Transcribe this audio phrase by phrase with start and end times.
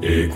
[0.00, 0.28] E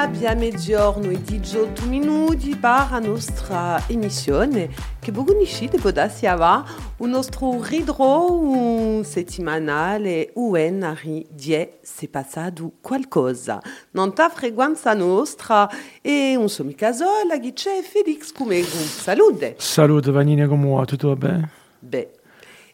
[0.00, 6.64] ritrovati a mezzogiorno e di 18 minuti per la nostra emissione che avere
[6.96, 15.68] un nostro ritro settimanale UNRI die se passato qualcosa non ta frequenza nostra
[16.00, 20.84] e un so mica sola che c'è Felix come salute Salute Vanina, come va?
[20.84, 21.50] Tutto va bene?
[21.78, 22.19] Beh,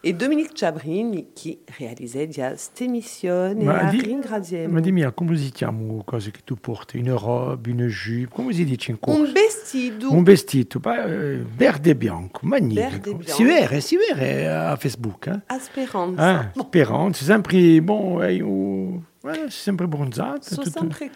[0.06, 4.72] e Dominique Ciabrini che realizza questa emissione Ma a di- ringraziamo.
[4.74, 6.98] Ma dimmi, come si chiamano cose che tu porti?
[6.98, 9.20] Una robe, una jupe, come si dice in corso?
[9.20, 13.18] Un vestito Un vestito, eh, verde bianco, magnifico.
[13.24, 15.26] Si vede, si vede a Facebook.
[15.26, 15.40] Eh?
[15.46, 16.22] a speranza.
[16.22, 20.42] Ah, Bon, Sperante, sempre, bon, eh, io- eh, sempre bronzato.
[20.42, 21.10] sono tutto- sempre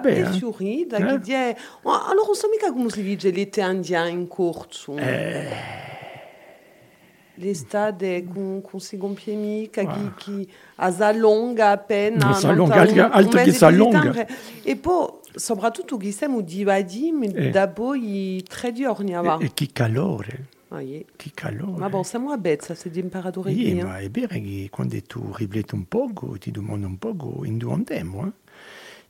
[0.00, 0.96] bene, e fiorita.
[0.96, 1.04] Eh?
[1.04, 1.56] Che die...
[1.82, 4.96] Oh, Allora, non so mica come si dice l'été indien in corso.
[4.96, 5.94] Eh.
[7.38, 13.44] L'estate con, con si gonfie mica, che, che a non s'allonga, ta altro- altro mese
[13.44, 13.98] che di s'allonga.
[14.12, 14.28] settembre.
[14.62, 17.50] E poi, soprattutto, che siamo divadi, ma Eh.
[17.50, 19.44] dopo i tre giorni E, avanti.
[19.44, 21.02] e che calore, Ah, yeah.
[21.14, 21.78] che calore.
[21.78, 23.82] Ma bon, siamo a Bezza, se di imperatore Sì, qui.
[23.82, 27.74] ma è vero che quando tu rifletti un poco, ti domandi un poco in dove
[27.74, 28.26] andiamo.
[28.26, 28.30] Eh?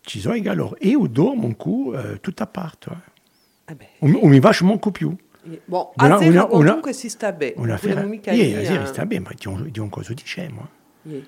[0.00, 0.74] Ci sono i calori.
[0.80, 2.90] E io dormo un coup eh, tutto a parte.
[2.90, 3.14] Eh.
[3.72, 3.88] Eh beh.
[4.00, 5.16] O, o mi faccio manco più.
[5.64, 7.54] Bon, Una- a sera una- una- comunque si sta bene.
[7.56, 8.02] Una Vogliamo fera.
[8.06, 8.86] mica Sì, dire, sì, eh.
[8.86, 10.68] sta bene, ma di un, di un cosa diciamo.
[11.04, 11.08] eh.
[11.10, 11.22] Yeah.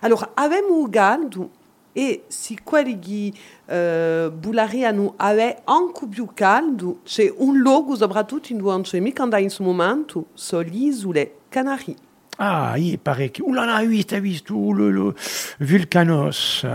[0.00, 1.50] Allora, avevamo un galdo
[1.92, 3.32] e se quelli
[3.66, 8.60] eh, bulariano aveva anche più caldo, c'è un luogo soprattutto in
[9.00, 11.94] mica andare in questo momento, sono le isole Canarie.
[12.38, 13.40] Ah, il paraît.
[13.40, 15.14] Oh là là, oui, t'as visto le, le
[15.58, 16.66] Vulcanos.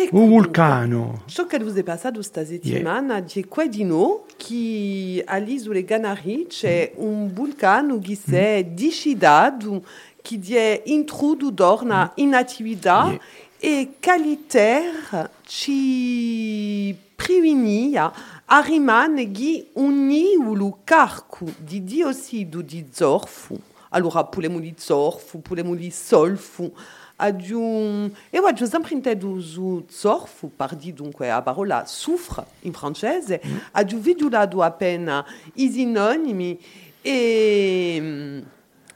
[0.00, 1.24] E Un vulcano.
[1.26, 8.34] Vi è passato questa settimana è quello che all'isole Canarie c'è un vulcano che si
[8.34, 9.84] è decidato
[10.22, 13.14] che è introdotto in attività
[13.58, 13.96] e
[15.44, 18.10] ci prevenia
[21.58, 26.72] di diossido di zorfo allora pulemo di zorfo, pulemo di solfo
[27.20, 28.10] ad un...
[28.30, 33.40] E ho sempre inteso su zorfo, pardi dunque a parola soufre in francese,
[33.72, 36.58] ad un vidulato appena i sinonimi
[37.02, 38.42] e...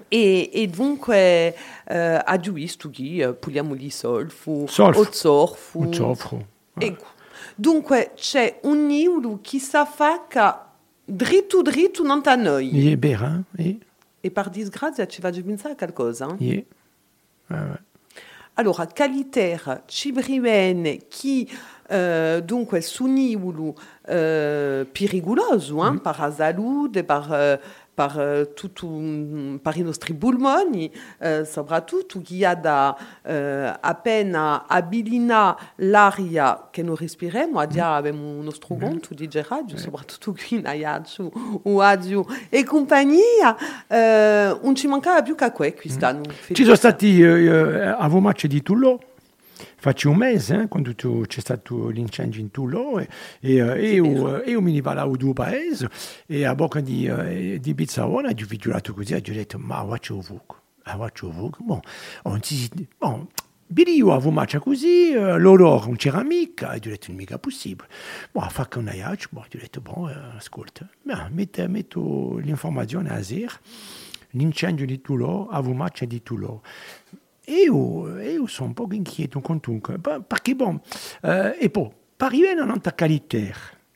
[0.06, 5.00] E, e dunque eh, ad visto che eh, puliamo di solfo, Solfo.
[5.00, 5.78] o zorfo.
[5.78, 6.46] Un soffro.
[6.78, 7.06] Ecco.
[7.56, 10.70] Dunque c'è un nivolo che si affacca
[11.04, 12.70] dritto dritto non a noi.
[12.92, 13.78] Est bien, eh?
[14.20, 16.36] E per disgrazia ci va a pensare a qualcosa.
[16.38, 16.66] Il est.
[17.48, 17.78] Ah, ouais.
[18.54, 21.46] Allora, qualitaire ci prevene che
[21.88, 23.74] eh, dunque su nivolo
[24.06, 25.96] eh, pericoloso Mm.
[25.96, 27.04] eh, per la salute,
[28.54, 36.68] tutto, mm, per i nostri polmoni, eh, soprattutto che ha da eh, appena abilina l'aria
[36.70, 37.70] che noi respiriamo, Mm.
[37.70, 41.30] già abbiamo un nostro conto di radio, soprattutto qui in Aiaccio,
[41.62, 43.56] o Radio e compagnia,
[43.86, 46.20] eh, non ci mancava più che quest'anno.
[46.20, 46.52] Mm.
[46.54, 48.98] Ci sono stati eh, a voi match di Toulon.
[49.84, 53.08] Faccio un mese eh, quando tu- c'è stato l'incendio in Toulon e,
[53.38, 54.72] e, eh, io, eh, io mi
[55.02, 55.86] a due paesi
[56.24, 57.74] e a bocca di, eh, di
[58.42, 61.80] ho vigilato così ho detto ma faccio ovunque faccio ovunque bon,
[62.22, 63.28] on si, bon
[63.66, 67.88] Biri io avevo match così, eh, loro non c'era mica, e ho detto mica possibile.
[68.30, 73.08] Bon, fa che un aiac, bon, ho detto, bon, eh, ascolta, beh, metto, metto l'informazione
[73.10, 73.56] a zero,
[74.30, 76.62] l'incendio di Toulon, avevo match di.
[77.46, 80.80] E io, io sono un po' inquieto comunque, pa- perché bon,
[81.22, 83.36] eh, e poi, per arrivare a una qualità,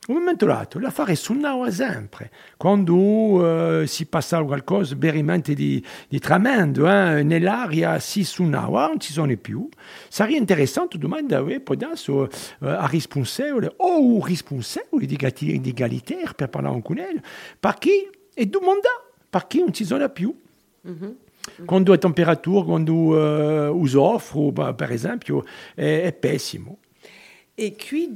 [0.09, 6.91] un momento dato, l'affare suonava sempre, quando eh, si passava qualcosa veramente di, di tremendo,
[6.91, 9.69] eh, nell'aria si suonava, non ci sono più,
[10.09, 12.31] sarebbe interessante domandare poi adesso eh,
[12.61, 17.21] a responsabile o responsabile di, di Galitaire per parlare con lui,
[17.59, 20.35] perché, e domandare perché non ci sono più.
[21.65, 26.79] Quando la temperatura, quando eh, il soffro, bah, per esempio, è, è pessimo.
[27.61, 28.13] E qui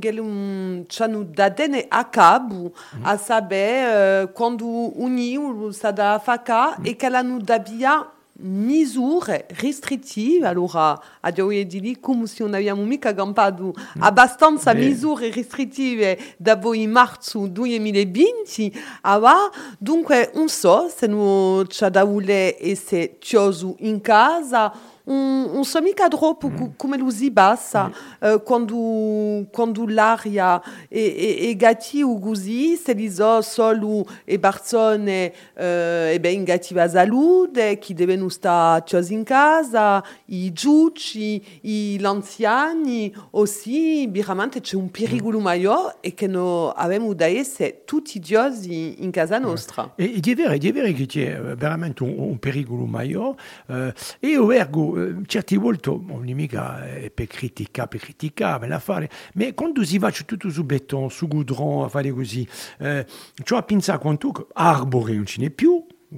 [0.00, 2.72] che um, c'hanno da dene a cabo
[3.02, 8.10] a sapere eh, quando un io sta da faca e che l'hanno da via
[8.40, 10.46] misure restrittive.
[10.46, 16.90] Allora, abbiamo di come se non abbiamo mica campato abbastanza misure restrittive da voi in
[16.90, 18.72] marzo 2020.
[19.02, 21.66] Allora, dunque, non so se non
[22.04, 24.72] voler essere chiuso in casa.
[25.10, 27.90] Un, un so mica troppo co- come lo si bassa
[28.20, 34.38] eh, quando, quando l'aria è, è, è gatti o così, se li so solo e
[34.38, 41.42] persone eh, e ben in cattiva salute, che devono stare chiusi in casa, i giudici,
[41.62, 48.20] i anziani, aussi, veramente c'è un pericolo maggiore e che noi abbiamo da essere tutti
[48.20, 49.92] diosi in casa nostra.
[49.96, 51.40] E, e di vero, di vero che c'è?
[51.40, 53.36] Veramente un, un pericolo maggiore
[53.66, 59.10] eh, e ergo eh, certe volte non è mica eh, per criticare, per criticare, fare,
[59.34, 62.46] ma quando si va tutto su beton, su goudron, a fare così,
[62.78, 63.06] eh,
[63.42, 65.50] cioè a pensare quanto che arbori non ce n'è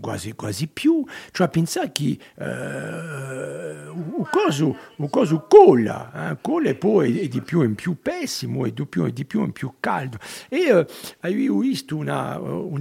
[0.00, 4.76] quasi, quasi più, cioè a pensare che eh, o coso,
[5.10, 7.40] coso cola, eh, cola e poi è di
[7.74, 10.18] più pessimo, e di più, e di più in più caldo.
[10.48, 10.86] E eh,
[11.20, 12.80] avevo visto una, un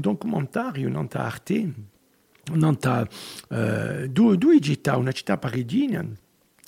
[2.54, 3.08] nanta,
[3.50, 6.06] eh, due, due città, una città parigina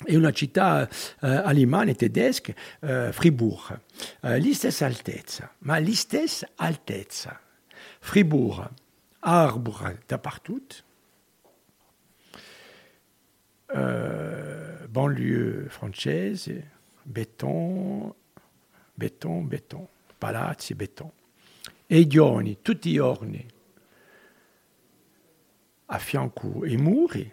[0.06, 3.80] e una città eh, alemana tedesca, eh, Fribourg,
[4.22, 7.40] eh, altezza, ma lì stessa altezza.
[8.00, 8.70] Fribourg,
[9.20, 10.76] arbre dappertutto,
[13.76, 16.64] euh, banlieue française,
[17.04, 18.14] béton,
[18.94, 19.88] béton, béton,
[20.18, 21.12] palazzi, béton.
[21.88, 23.46] E i giorni, tutti giorni,
[25.94, 27.32] a fianco muri,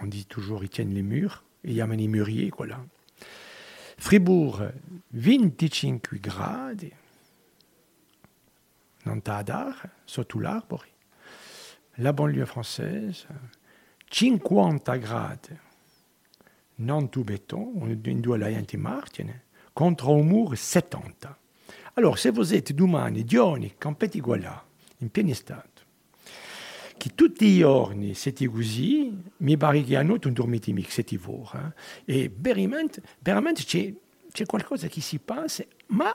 [0.00, 2.82] on dit toujours ils tiennent les murs, e chiamano i murier, voilà.
[3.98, 4.72] Fribourg,
[5.10, 6.90] 25 gradi,
[9.04, 10.88] non t'adar, sotto l'arbore.
[11.98, 13.26] La banlieue française,
[14.08, 15.54] 50 gradi,
[16.76, 18.38] non tout béton, in due
[20.22, 21.38] muro 70.
[21.92, 24.64] Allora, se voi siete domani, giorni, campeti qua là,
[24.98, 25.69] in piena estate,
[27.00, 31.16] che tutti i giorni siete così, mi pare che a noi non dormite mica, siete
[31.16, 31.46] voi.
[32.04, 32.22] Eh?
[32.24, 33.90] E veramente, veramente c'è,
[34.30, 36.14] c'è qualcosa che si passa, ma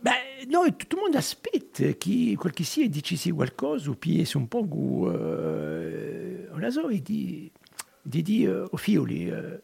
[0.00, 4.48] Beh, noi, tutto il mondo aspetta che quel che sia dici qualcosa, o poi un
[4.48, 7.52] po' uh, la so, di,
[8.00, 9.60] di dire uh, figlioli, uh,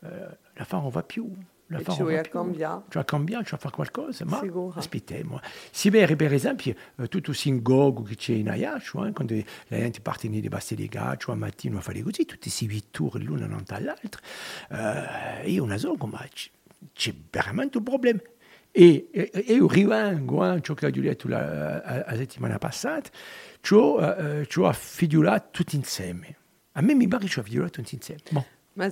[0.00, 0.08] uh,
[0.54, 1.32] la fare non va più.
[1.70, 2.14] La ci vuoi
[3.58, 4.72] fare qualcosa, ma Sicuro.
[4.78, 5.38] aspettiamo.
[5.70, 6.74] Si vede per esempio
[7.08, 10.28] tutto il sinagogo che c'è in Ajaccio, eh, quando la gente parte
[10.74, 14.20] di gaccio, al mattino a fare così, tutti si vittori l'una non all'altra.
[15.42, 16.50] Eh, io non so come c'è-
[16.94, 18.20] c'è veramente un problema.
[18.70, 23.10] E, e, e io rimango, eh, ciò che ho detto la, la, la settimana passata,
[23.60, 26.36] ci ho, eh, ci ho affigliolato tutti insieme.
[26.72, 28.20] A me mi pare che ci ho affigliolato tutti insieme.
[28.30, 28.44] Boh.
[28.78, 28.88] Ma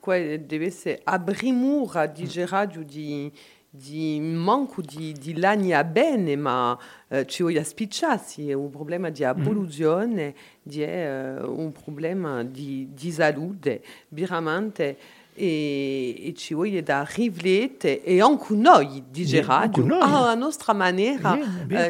[0.00, 3.32] qua deve essere a brimura di Gerardo di,
[3.70, 6.78] di manco di, di lagna bene, ma
[7.08, 13.10] eh, ci voglio spicciarsi, è un problema di polluzione, di, eh, un problema di, di
[13.10, 14.98] salute, veramente.
[15.36, 21.36] E, e ci voglio da riflettere e anche noi di Gerardo a la nostra maniera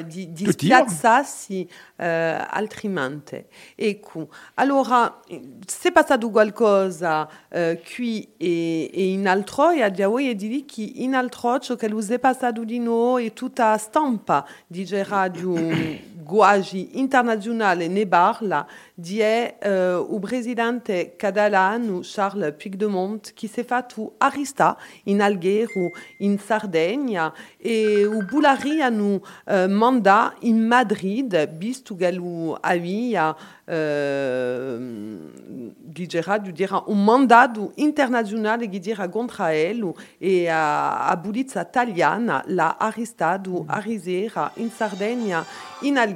[0.07, 2.07] di, di spiazzarsi eh,
[2.49, 3.45] altrimenti.
[3.75, 5.21] Ecco, allora,
[5.67, 7.29] se è passato qualcosa
[7.95, 12.19] qui e, e in altro, e di dire che in altro ciò che lo è
[12.19, 15.55] passato di noi è tutta stampa di Gerardo
[16.25, 24.15] Guagi internazionale ne parla di eh, il presidente catalano Charles Puigdemont che si è fatto
[24.17, 32.11] arrestare in Alghero, in Sardegna e il Bulari hanno eh, mandato in Madrid visto che
[32.11, 34.77] lui aveva eh,
[35.77, 42.43] di Gerardo dirà un mandato internazionale che dirà contro lui e a, a polizia italiana
[42.47, 45.45] l'ha arrestato a Risera in Sardegna
[45.81, 46.14] in Alghero.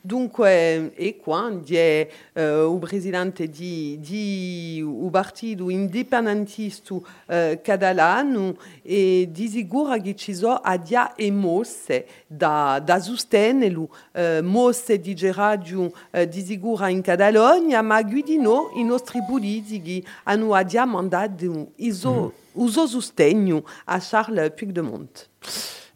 [0.00, 6.94] Dunque, e quando è eh, il presidente di, di un partito indipendentista
[7.26, 14.40] eh, catalano e di sicuro che ci sono adia e mosse da, da sostenerlo, eh,
[14.40, 20.84] mosse di Gerardo eh, di sicuro in Catalogna, ma guidino i nostri politici hanno adia
[20.84, 25.28] mandato iso, uso sostegno a Charles Puigdemont.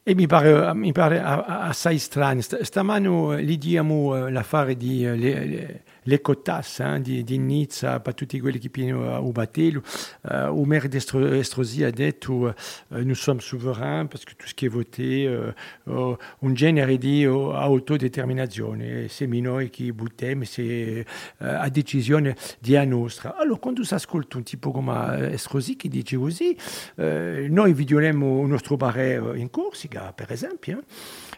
[0.04, 2.40] E mi pare, mi pare assai strano.
[2.40, 7.22] St- Stamano eh, gli diamo eh, l'affare di eh, le- le- le cotas hein, di,
[7.24, 9.82] di Nizza, per tutti quelli che piano au bateau.
[10.30, 12.52] Euh, au maire d'Estrosi a dit euh,
[12.90, 15.52] nous sommes souverains parce que tout ce qui est voté, euh,
[15.88, 19.08] euh, un genere di euh, autodeterminazione.
[19.08, 21.04] C'est noi qui buttiamo, c'est
[21.42, 23.36] euh, a decisione di a nostra.
[23.36, 26.56] Allora, quando si ascolta un tipo come Estrosi che dice così,
[26.96, 30.82] eh, noi violiamo il nostro barè in Corsica, per esempio,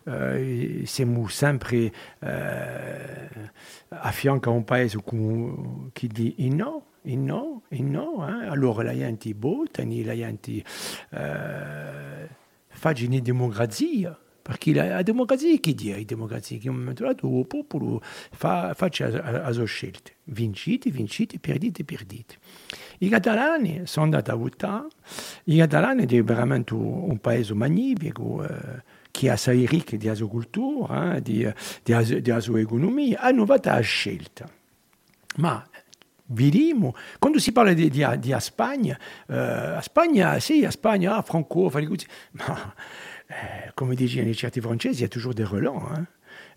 [0.05, 1.93] eh, siamo sempre
[3.95, 4.99] eh, a fianco a un paese
[5.93, 8.27] che dice no, il no, il no.
[8.29, 8.47] Eh?
[8.47, 10.65] Allora la gente vota, la gente
[11.11, 12.29] eh,
[12.69, 14.19] fa una democrazia.
[14.45, 15.97] Perché la, la democrazia che dice?
[15.97, 20.17] La democrazia che è trovato il popolo fa, faccia le sue scelte.
[20.25, 22.37] Vincite, vincite, perdite, perdite.
[22.99, 24.89] I catalani sono andati a votare.
[25.45, 28.45] I catalani sono veramente un paese magnifico.
[28.47, 28.83] Eh,
[30.91, 31.49] eh, di,
[31.83, 34.51] di, di sua economia, hanno fatto la scelta.
[35.37, 35.65] Ma
[36.27, 41.17] Vediamo, quando si parla di, di, di a Spagna, eh, a Spagna, sì, a Spagna,
[41.17, 41.87] ah, francofoni,
[42.33, 42.75] ma
[43.27, 46.07] eh, come dicono certi francesi, il y a toujours des relents, hein?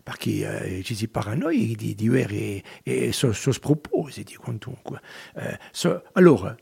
[0.04, 5.02] perché eh, ci si paranoia di, di e, e so spropositi, quantunque.
[5.36, 6.56] Eh, so, allora,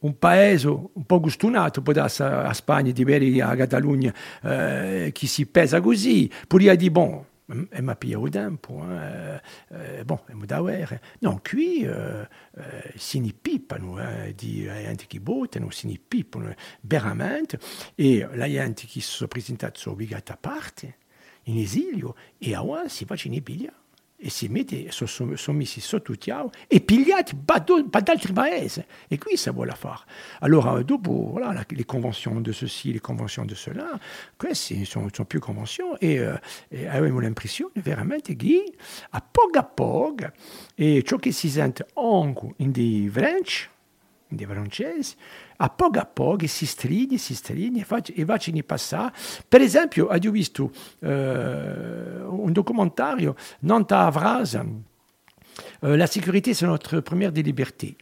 [0.00, 5.26] un paese un po' gustunato, può darsi a Spagna, di bere a Catalogna, eh, chi
[5.26, 7.24] si pesa così, poi dire, bon,
[7.70, 9.40] e m'a pillé au tempo, eh,
[9.70, 11.00] eh, bon, e da guerra.
[11.20, 16.54] No, qui eh, eh, si ne pippano eh, di gente che votano, si ne pippano
[16.82, 17.58] veramente,
[17.94, 20.96] e la gente che si sono presentati sono obbligati a parte,
[21.44, 23.87] in esilio, e ora si va a pigliare e
[24.26, 28.84] si mette, sono, sono messi sotto chiave e pigliati da altri paesi.
[29.06, 30.02] E qui ça vuole fare.
[30.40, 33.98] Allora, dopo, voilà, les conventions de ceci, les conventions de cela,
[34.36, 38.72] queste sono, sono più conventions e, uh, e abbiamo l'impressione veramente che
[39.10, 40.32] a poco a poco,
[40.74, 43.68] e ciò che si sente anche in dei French,
[44.28, 45.14] in dei francesi,
[45.60, 47.84] a poco a poco si stride, si stride
[48.14, 49.12] e va a passare.
[49.48, 50.64] Per esempio, ho visto
[51.00, 54.84] uh, un documentario, Nanta Avraz, uh,
[55.80, 57.96] La sécurité, c'est notre première des libertés.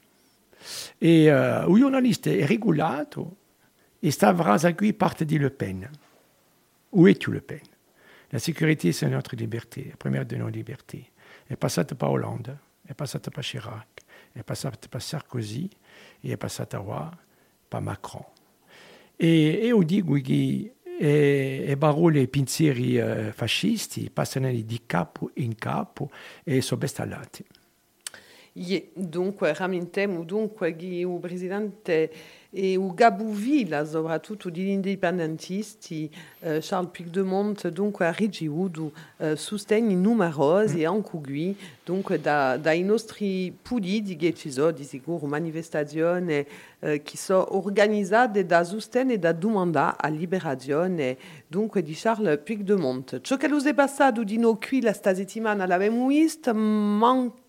[0.99, 3.37] E uh, un giornalista è regolato
[4.01, 5.89] e sta a qui parte di Le Pen.
[6.91, 7.61] Où es-tu Le Pen?
[8.33, 11.11] La sécurité, c'est notre liberté, la première de nos libertés.
[11.47, 15.71] È passata per Hollande, è passata per Chirac, è passata per Sarkozy
[16.21, 17.11] e è passata qua
[17.69, 18.25] pas Macron.
[19.17, 25.31] E, e io dico che e, e parole e pensieri eh, fascisti passano di capo
[25.35, 26.11] in capo
[26.43, 27.45] e sono bestallati.
[28.53, 32.11] Yeah, dunque, ramintemo dunque che il presidente
[32.59, 40.79] e o Gabouville, soprattutto degli indipendentisti, eh, Charles Puigdemont, dunque ha ricevuto eh, sostegni numerosi,
[40.79, 40.87] mm.
[40.87, 46.47] anche qui, dunque da, dai nostri politici ci sono di sicuro manifestazioni
[46.79, 53.21] eh, che sono organizzate da sostegno e da domanda a liberazione dunque di Charles Puigdemont.
[53.21, 57.45] Ciò che lo è passato di noi qui la settimana l'abbiamo visto, manco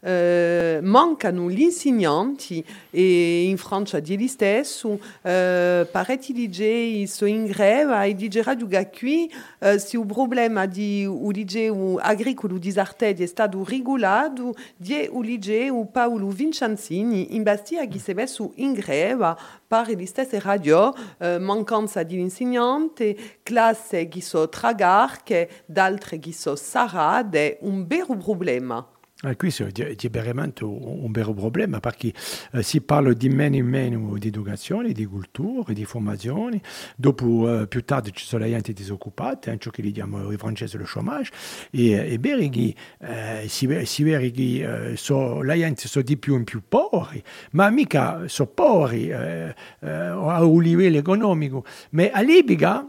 [0.00, 8.06] Uh, mancano gli insegnanti e in Francia di stesso uh, parecchi licei sono in greve
[8.06, 9.28] e dice che qui
[9.58, 15.24] uh, se il problema di un liceo agricolo di Sartedi è stato regolato di un
[15.24, 19.34] liceo Paolo Vincenzini in Bastia che si è messo in greve
[19.66, 26.56] per le stesse radio, uh, mancanza di insegnanti, classi che sono tragarche, d'altre che sono
[26.56, 28.86] sarade, un vero problema.
[29.22, 32.12] Ah, qui c'è veramente un vero problema perché
[32.52, 36.60] eh, si parla di meno in meno di educazione, di cultura, di formazione,
[36.94, 40.84] dopo eh, più tardi ci sono le gente disoccupate, anche che diamo in francese lo
[40.84, 41.32] chômage,
[41.72, 46.36] e vero che eh, si, si vede che eh, so, la gente sono di più
[46.36, 47.20] in più poveri,
[47.52, 52.88] ma mica sono poveri eh, eh, a un livello economico, ma a Libica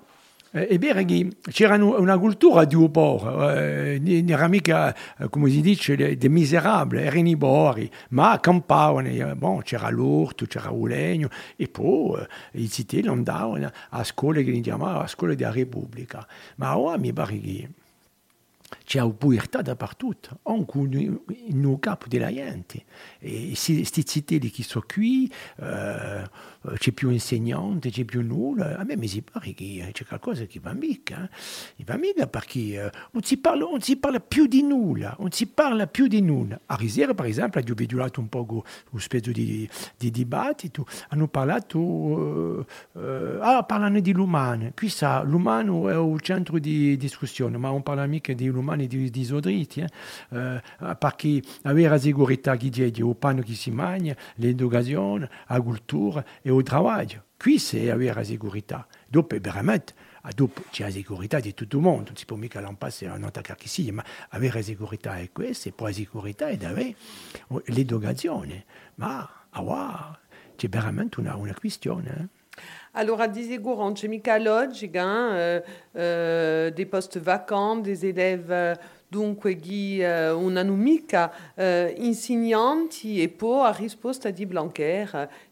[0.52, 5.62] eh, è vero che c'era una cultura di un po', eh, mica, eh, come si
[5.62, 11.68] dice, dei miserabili, erano i bori, ma campavano, bon, c'era l'urto, c'era il legno, e
[11.68, 16.26] poi i cittadini andavano a scuole che si chiamavano a scuole della Repubblica.
[16.56, 17.70] Ma ora mi pare che
[18.90, 22.86] c'è pubertà dappertutto, anche nel capo della gente.
[23.20, 26.28] E questi cittadini che sono qui, eh,
[26.76, 28.80] c'è più insegnante, c'è più nulla.
[28.80, 31.30] A me mi pare che c'è qualcosa che va mica.
[31.78, 31.84] Eh?
[31.84, 35.46] Va mica perché eh, non, si parla, non si parla più di nulla, non si
[35.46, 36.60] parla più di nulla.
[36.66, 42.66] A Risiera, per esempio, abbiamo vedulato un po' un specie di, di dibattito, hanno parlato,
[42.96, 44.72] eh, ah, parlano di l'umano.
[44.76, 49.10] Qui sa, l'umano è il centro di discussione, ma non parla mica di l'umano di,
[49.10, 49.90] di sodriti, eh?
[50.30, 50.62] Eh,
[50.98, 56.52] perché avere la sicurezza che c'è il pane che si mangia, l'educazione, la cultura e
[56.52, 57.28] il lavoro.
[57.40, 58.86] Qui c'est avere la sicurezza.
[59.08, 59.94] Dopo, veramente,
[60.36, 63.54] dopo c'è la sicurezza di tutto il mondo, non si può mica lampare un attacco
[63.58, 66.96] che sia, ma avere la sicurezza è questo, e poi la sicurezza è avere
[67.68, 68.66] l'educazione.
[68.96, 70.18] Ma, ah, wow,
[70.58, 72.10] c'è veramente una, una questione.
[72.10, 72.39] Eh?
[72.94, 75.60] Alors, à Dizegourant, chez Micalodge, hein, euh,
[75.96, 78.74] euh, des postes vacants, des élèves euh,
[79.12, 85.06] donc qui euh, una numica euh, insegnanti e poi a risposta di Blanquer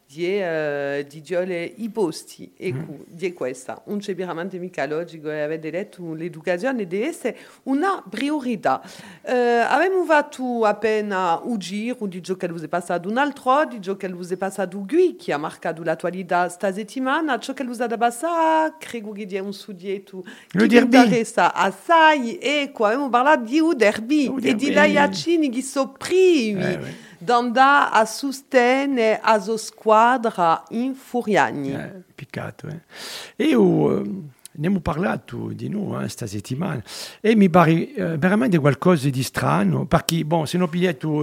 [0.08, 2.52] di, uh, di Giole i posti.
[2.56, 2.90] E mm.
[3.08, 3.82] di questa.
[3.86, 8.82] Un c'è veramente mica logico e avete detto l'educazione deve essere una priorità.
[9.22, 9.32] Uh,
[9.68, 14.08] abbiamo fatto appena un giro di ciò che è passato un altro di ciò che
[14.08, 17.38] è passato qui che ha marcato l'attualità settimana.
[17.40, 22.38] Ciò che è passato credo che un soggetto che vi interessa assai.
[22.38, 27.90] E qua abbiamo parlato di un derby e di Laiacini che sono primi Eh, d'andare
[27.94, 29.97] a sostenere a sua squadra
[30.70, 31.74] in Furiani.
[31.74, 32.04] Eh.
[33.36, 33.46] Eh.
[33.46, 34.04] Io eh,
[34.58, 36.84] ne abbiamo parlato di noi eh, sta settimana
[37.22, 40.68] e mi pare eh, veramente qualcosa di strano perché, bon, se non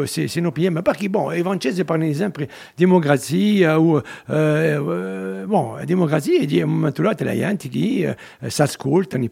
[0.07, 0.52] se, se non
[0.83, 5.83] perché, bon, i francesi parlano sempre di democrazia o, eh, eh, bon,
[6.62, 9.25] un momento la gente che eh, si ascoltano,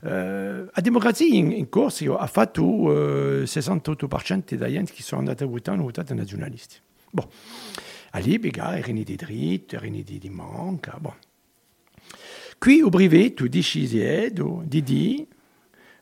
[0.00, 5.42] eh, la democrazia in, in corso ha fatto eh, 68% della gente che sono andati
[5.42, 6.14] a votare, hanno votato.
[7.10, 7.28] Bon.
[8.16, 11.14] A Libiga, erano di dritto, erano di, di manca, bon.
[12.58, 15.26] Qui au brevetto deciso di di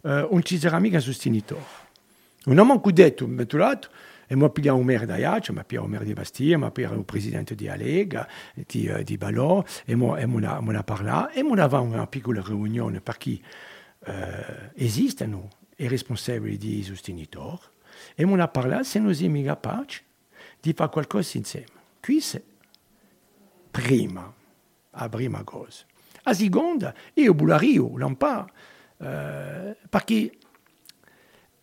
[0.03, 1.65] uh, non ci sarà mica sostenitore.
[2.45, 3.89] Un uomo che ha detto, mi ha lato,
[4.27, 6.59] e mi ha pigliato un maire da Iaccia, mi ha pigliato un maire di Bastia,
[6.59, 11.33] mi ha pigliato il presidente di Alega, di, uh, di Ballò, e mi ha parlato,
[11.33, 13.41] e mi fatto una piccola riunione perché
[14.01, 14.13] uh,
[14.75, 17.59] esistono i responsabili di sostenitori,
[18.15, 20.03] e mi ha parlato se non siamo capaci
[20.61, 21.81] di fare qualcosa insieme.
[22.05, 22.45] C'est
[23.71, 24.35] prima,
[24.93, 25.85] la prima cosa.
[26.25, 28.47] A seconda, io Bulario, Lampa,
[29.01, 30.39] euh, perché,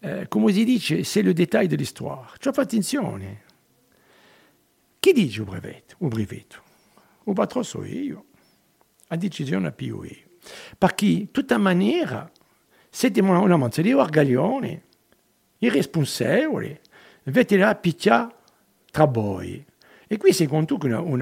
[0.03, 2.36] euh, come si dice, c'est le détail de l'histoire.
[2.39, 3.43] Cioè, fa attenzione.
[4.99, 5.95] Chi dice il brevetto?
[5.99, 6.62] Il brevetto.
[7.25, 8.25] Il patrono so io.
[9.08, 10.38] La decisione più io.
[10.78, 12.30] Perché, tutta maniera,
[12.89, 14.84] siete una manza di orgaglione,
[15.60, 16.82] irresponsabile,
[17.25, 18.34] avete la picchia
[18.91, 19.65] tra voi.
[20.12, 20.48] E qui si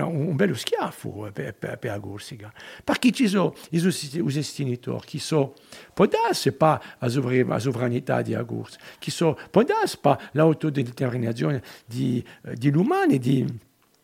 [0.06, 2.54] un bello schiaffo per, per, per la Corsica,
[2.86, 5.56] perché ci sono i sostenitori che sono,
[5.94, 11.62] può darsi pas la, sovra- la sovranità di Agurs, che sono, può darsi pas l'autodeterminazione
[11.86, 12.24] di,
[12.54, 13.46] di l'umano e di,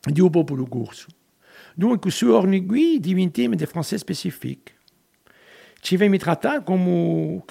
[0.01, 0.67] di un popolo.
[1.75, 2.33] Dunque, su
[2.99, 4.73] diventiamo dei francesi specifici.
[5.79, 7.41] Ci trattati come.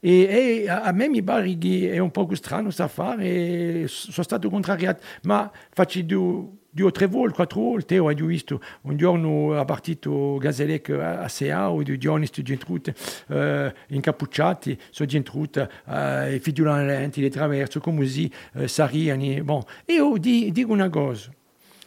[0.00, 4.22] E, e, a me mi pare che è un po' strano questa affare e sono
[4.22, 9.58] stato contrariato, ma faccio due, due o tre volte, quattro volte, ho visto un giorno
[9.58, 12.94] a partito Gazelec a, a Sea, o due giorni sto gentrute
[13.26, 19.62] uh, incappucciati, sono gentrute uh, i fidulanti, le traverso, come così, uh, sariani, bon.
[19.84, 21.32] E io di, dico una cosa,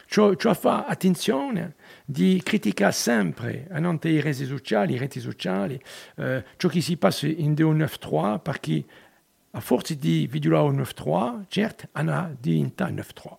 [0.07, 5.81] cioè, cioè fa attenzione di criticare sempre anche i reti sociali, i reti sociali,
[6.17, 8.85] eh, ciò che si passa in 293 perché
[9.51, 13.37] a forza di vidulare un 93, certo, hanno diventato 93.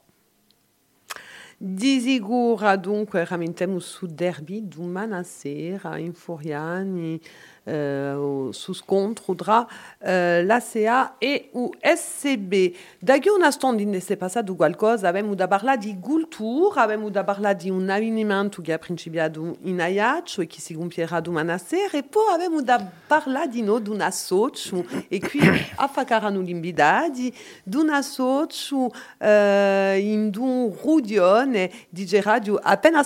[1.65, 7.21] Di sicuro dunque ramentiamo su derby domani sera in Furiani
[7.65, 12.75] uh, su scontro tra uh, l'ACA e USCB.
[12.99, 17.25] Da che un istante si è passato qualcosa, abbiamo da parlare di cultura, abbiamo da
[17.25, 21.99] parlare di un avvenimento che ha principiato in Ajaccio e che si compierà domani sera
[21.99, 25.41] e poi abbiamo da parlare di noi, di un associo qui
[25.77, 33.03] a Facarano l'invitati, di un associo in un rudione di radio appena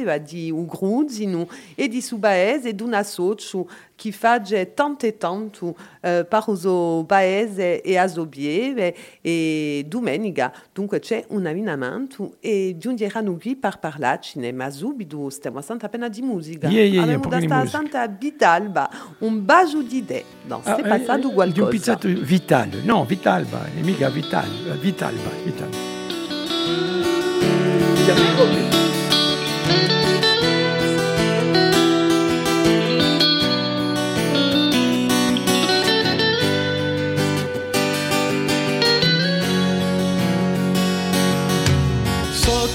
[0.00, 4.40] sabieva di ugruzinu e di su paese e di un associo che fa
[4.74, 10.52] tanto e tanto uh, per il paese e a Zobieve e domenica.
[10.72, 16.22] Dunque c'è un abbinamento e giungeranno qui per parlarci, ma subito stiamo sentendo appena di
[16.22, 16.68] musica.
[16.68, 20.24] Yeah, yeah, yeah, Abbiamo un po' da santa Vitalba, un bacio di idee.
[20.46, 21.52] No, Ah, è passato eh, qualcosa.
[21.52, 25.98] Di un pizzato Vital, no, Vitalba, è mica Vital, Vitalba, Vitalba.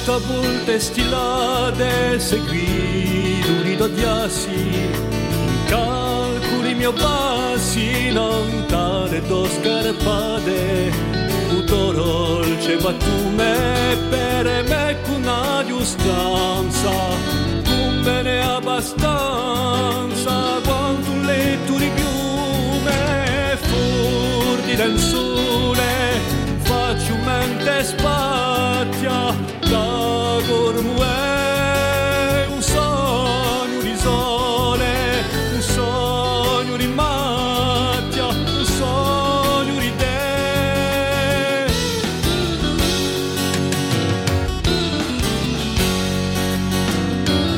[0.06, 4.70] Sotto volte stilate seguì l'unido diassi
[5.66, 10.94] calcoli mio passi non tale do scarpade
[11.58, 16.92] utorolce battume per me cuna giustanza
[17.64, 19.02] cum bene abbastanza
[20.64, 26.20] quanto un letto di piume furti del sole
[26.62, 28.35] faccio mente spazia
[29.76, 31.18] da gormue
[32.56, 34.94] un sogno di sole
[35.54, 40.14] un sogno di macchia un sogno di te.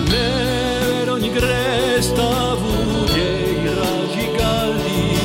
[0.10, 3.30] Nero ogni cresta vuglie
[3.62, 5.19] i raggi caldi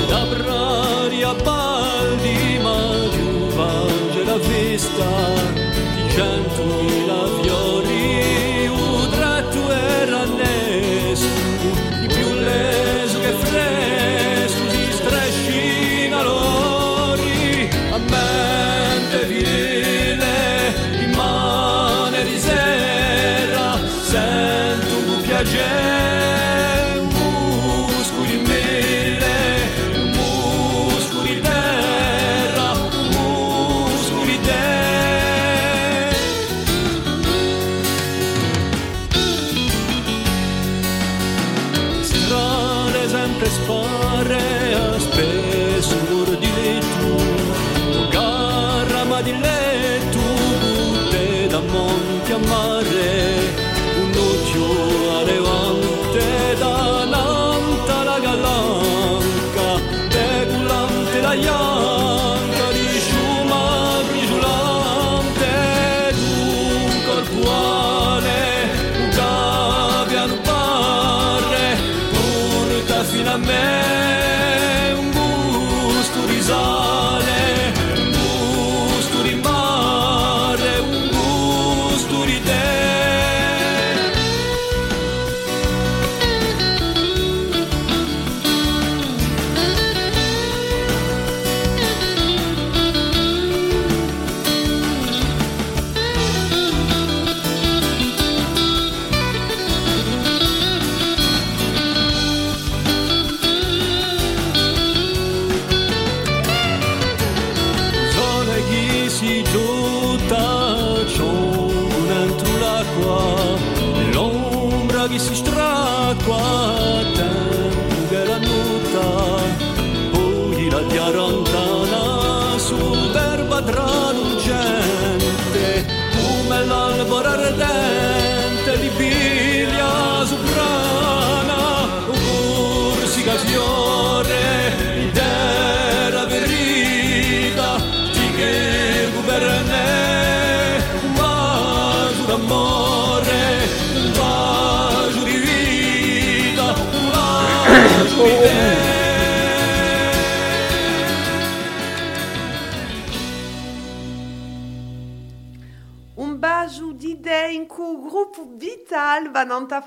[0.00, 2.78] ed abrari a baldi ma
[3.14, 5.39] giuvange la vista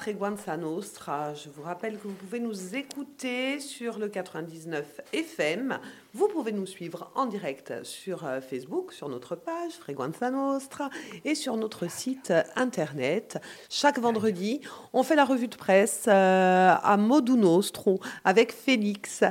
[0.05, 5.79] Je vous rappelle que vous pouvez nous écouter sur le 99 FM.
[6.13, 10.89] Vous pouvez nous suivre en direct sur euh, Facebook, sur notre page Freguanza Nostra
[11.25, 13.39] et sur notre site internet.
[13.69, 14.61] Chaque vendredi,
[14.93, 19.23] on fait la revue de presse euh, à Modu Nostro avec Félix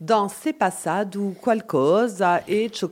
[0.00, 2.88] dans C'est passado qualcosa e ciò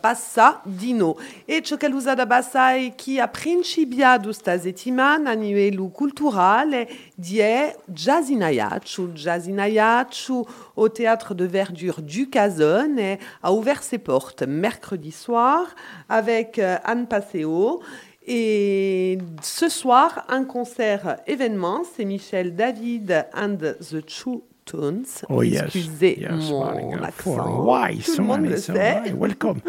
[0.00, 1.16] bassa dino.
[1.44, 1.88] E ciò che
[2.26, 9.08] bassa è chi ha principiato sta settimana a livello culturale di è Jazzinaiaccio.
[9.08, 15.66] Jazzinaiaccio au Théâtre de Verdure du Casone a ouvert ses portes mercredi soir
[16.08, 17.82] avec euh, Anne Passeo.
[18.26, 25.04] Et ce soir, un concert événement, c'est Michel David and the Two Tones.
[25.28, 25.64] Oh yes.
[25.64, 27.62] Excusez yes, mon accent.
[27.62, 27.98] Why?
[27.98, 29.02] Tout le monde le sait.
[29.18, 29.60] Welcome.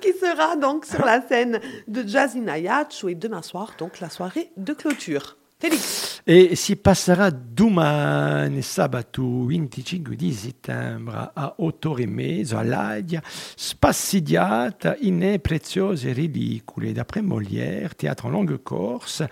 [0.00, 4.08] qui sera donc sur la scène de Jazz in Ayacho et demain soir, donc la
[4.08, 5.36] soirée de clôture.
[5.58, 6.04] Felix.
[6.26, 12.58] E si passerà domani sabato 25 di settembre a 8 ore e mezzo
[13.54, 19.22] spassidiata in preziose ridicole d'après Molière, théâtre en longue corse,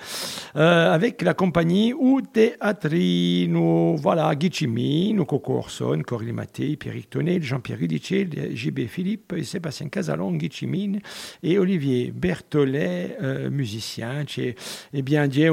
[0.54, 8.54] euh, avec la compagnie ou Teatrino, voilà, Guicimino, Cocorson, Corinne Mattei, Pierrick Tonel, Jean-Pierre Ridicelli,
[8.54, 11.00] JB Philippe, et Sébastien Casalon, Guicimine
[11.42, 14.26] et Olivier Berthollet, euh, musicien.
[14.36, 15.48] Eh bien, c'è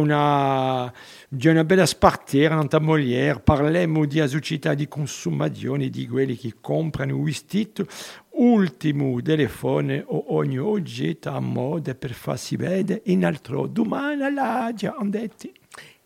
[0.70, 0.94] una,
[1.36, 7.16] c'è una bella spartiera nella Molière, parliamo di azucità di consumazione di quelli che comprano
[7.16, 7.86] un vestito
[8.32, 15.10] ultimo telefono o ogni oggetto a moda per farsi vedere in altro domani all'Adia, hanno
[15.10, 15.50] detto.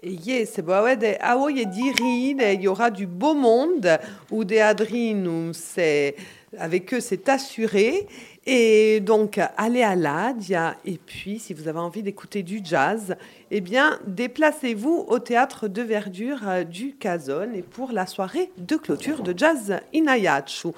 [0.05, 0.61] Yes,
[0.97, 3.97] des Aoye Dirin, il y aura du beau monde
[4.31, 6.15] où des Adrines, c'est
[6.57, 8.05] avec eux, c'est assuré.
[8.45, 10.75] Et donc, allez à l'Adia.
[10.85, 13.15] Et puis, si vous avez envie d'écouter du jazz,
[13.51, 18.75] eh bien, déplacez-vous au théâtre de verdure euh, du Cazone et pour la soirée de
[18.75, 20.69] clôture de jazz Inayachu.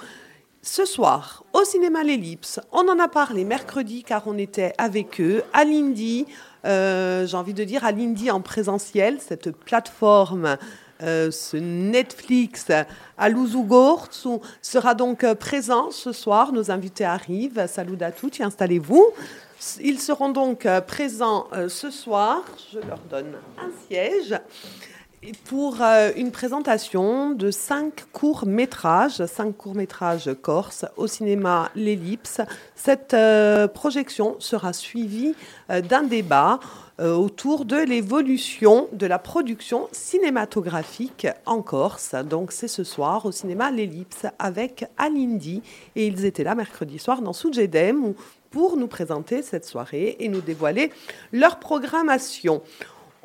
[0.62, 5.44] Ce soir, au cinéma L'Ellipse, on en a parlé mercredi car on était avec eux
[5.54, 6.26] à l'Indie,
[6.66, 10.58] euh, j'ai envie de dire à l'Indie en présentiel, cette plateforme,
[11.02, 12.68] euh, ce Netflix
[13.18, 14.10] à Luzugorz
[14.62, 16.52] sera donc euh, présent ce soir.
[16.52, 17.66] Nos invités arrivent.
[17.68, 19.06] Salut à tous, installez-vous.
[19.82, 22.44] Ils seront donc euh, présents euh, ce soir.
[22.72, 24.36] Je leur donne un siège
[25.46, 32.42] pour euh, une présentation de cinq courts-métrages, cinq courts-métrages corse au cinéma L'Ellipse.
[32.76, 35.36] Cette euh, projection sera suivie
[35.70, 42.16] euh, d'un débat euh, autour de l'évolution de la production cinématographique en Corse.
[42.16, 45.62] Donc c'est ce soir au cinéma L'Ellipse avec Alindi
[45.96, 48.14] et ils étaient là mercredi soir dans Soudjedem
[48.50, 50.92] pour nous présenter cette soirée et nous dévoiler
[51.34, 52.62] leur programmation.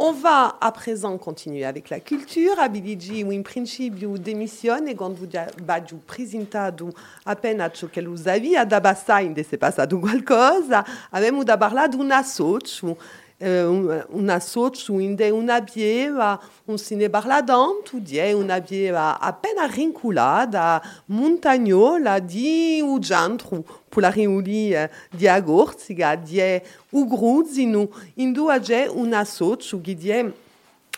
[0.02, 2.58] On va à présent continuer avec la culture.
[2.58, 5.28] Abiligi ou in principio demissione quando
[5.62, 6.90] badgiu presentato
[7.24, 10.82] appena ciò che lo savia da Bassainde se passato qualcosa.
[11.10, 12.96] Avevamo da parlare di un associo,
[13.40, 20.82] eh, un, un associo inde una bieva, un sine barladant, die una bieva appena rinculata,
[21.06, 29.94] montagnola di Uggiantru, Pulariuli eh, di Agorziga, die Ugruzinu, in due c'è un associo che
[29.94, 30.32] die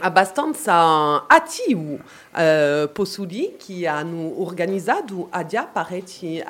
[0.02, 1.98] abbastanza attivo
[2.34, 6.42] eh, Posuli che hanno organizzato a dia parecchi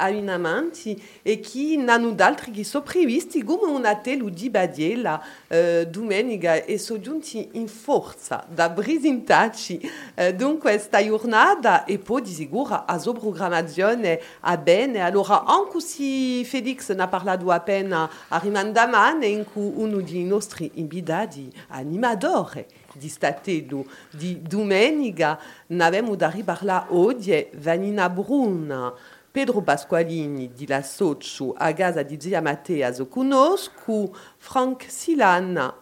[1.22, 6.78] e che hanno d'altri che sono previsti come una telu di Badiela eh, domenica e
[6.78, 12.98] sono giunti in forza da presentarci eh, dunque questa giornata e poi di sicuro a
[12.98, 15.00] sua programmazione a bene.
[15.00, 20.70] Allora anche se Felix ne ha parlato appena a Rimandaman in cui uno dei nostri
[20.74, 28.92] invitati animatori di statedo di domenica da riparlare oggi Vanina Bruna
[29.30, 35.74] Pedro Pasqualini di La Socio a casa di zia Mattea zo conosco Frank Silana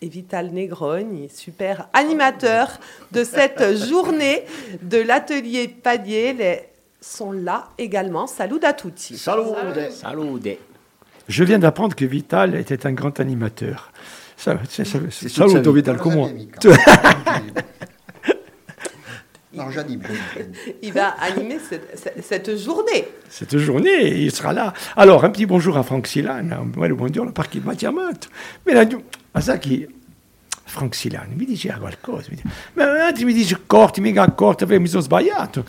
[0.00, 2.78] et Vital Negroni, super animateur
[3.12, 4.44] de cette journée
[4.82, 6.68] de l'atelier Padier,
[7.00, 8.26] sont là également.
[8.26, 9.16] Salut à tutti.
[9.16, 9.92] Salute.
[9.92, 10.58] Salute.
[11.28, 13.92] Je viens d'apprendre que Vital était un grand animateur.
[14.36, 15.72] Ça, c'est, ça, C'est toute salut, sa vie.
[15.72, 16.28] Vital, comment
[19.52, 20.02] Non, j'anime.
[20.82, 21.56] Il va animer
[22.20, 23.08] cette, journée.
[23.30, 24.74] Cette journée, il sera là.
[24.96, 26.66] Alors, un petit bonjour à Franck Silan.
[26.74, 28.28] Moi, le buongiorno perché mi ha chiamato.
[28.66, 29.02] Me l'ha giù.
[29.32, 29.88] Ma sa chi?
[30.66, 32.28] Frank Silani mi diceva qualcosa.
[32.28, 35.64] Mi dice, ma mi dice corti, mica accorti, mi sono sbagliato.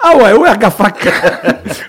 [0.00, 0.70] Ah ouais, ca.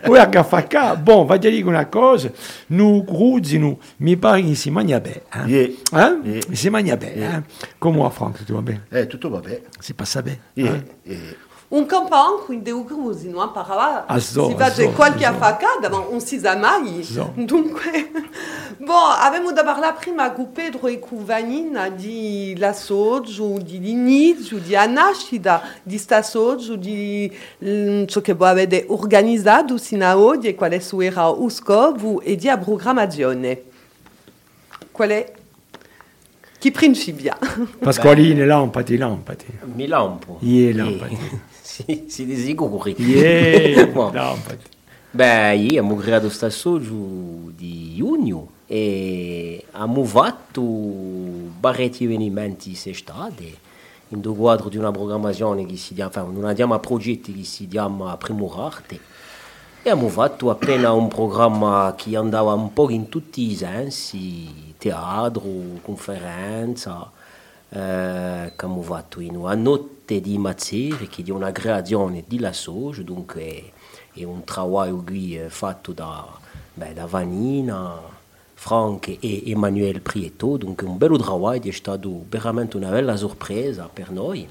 [0.04, 0.96] Guarda fa ca.
[0.96, 2.32] Bon, va dire una cosa.
[2.68, 5.22] Nous, Gruzzi, nous, mi pare che si mangia bene.
[5.30, 5.48] Hein?
[5.48, 5.70] Yeah.
[5.92, 6.22] Hein?
[6.24, 6.72] Yeah.
[6.72, 7.16] Mangia bene.
[7.16, 7.34] Yeah.
[7.34, 7.44] Hein?
[7.78, 8.86] Come Frank, tu va bene?
[8.90, 9.62] Eh, tutto va bene.
[9.80, 10.40] Si passa bene.
[10.56, 11.36] Eh, hein?
[11.70, 13.52] Un campan, quindi Ugruzzi, no?
[13.52, 15.30] Parlava, so, si c'è qualche
[15.88, 17.04] ma non si sa mai.
[17.04, 17.32] So.
[17.36, 18.10] Dunque,
[18.78, 24.58] bon, avevamo da parlare prima con Pedro e con Vanina di la soggio, di l'inizio,
[24.58, 27.32] di a nascita di sta soggio, di
[28.08, 32.50] ciò che voi avete organizzato sino a oggi e quale era lo scopo e di
[32.50, 33.62] a programmazione.
[34.92, 35.34] Qual è?
[36.58, 37.38] Chi principia?
[37.78, 39.46] Pasqualini, lampati, lampati.
[39.76, 40.40] Mi lampo.
[40.42, 41.58] Yeah, lampati.
[41.86, 42.96] Si, si di sicuri.
[42.98, 44.12] Yeah, Boh.
[44.12, 44.78] lampati.
[45.12, 50.62] Beh, io abbiamo creato sta soggio di giugno e abbiamo fatto
[51.60, 53.68] parecchi avvenimenti quest'estate
[54.10, 57.44] in due quadro di una programmazione che si chiama, enfin, una diamo a progetti che
[57.44, 59.00] si chiama Primorarte
[59.82, 65.42] e abbiamo fatto appena un programma che andava un po' in tutti i sensi, teatro,
[65.82, 67.10] conferenza,
[67.72, 72.52] eh, che abbiamo fatto in una notte di Mazzeri, che è una creazione di La
[72.52, 73.72] Soge, dunque
[74.14, 76.28] è, un lavoro qui eh, fatto da,
[76.74, 78.02] beh, da Vanina,
[78.56, 84.10] Frank e Emanuele Prieto, dunque un bel lavoro, è stato veramente una bella sorpresa per
[84.10, 84.48] noi.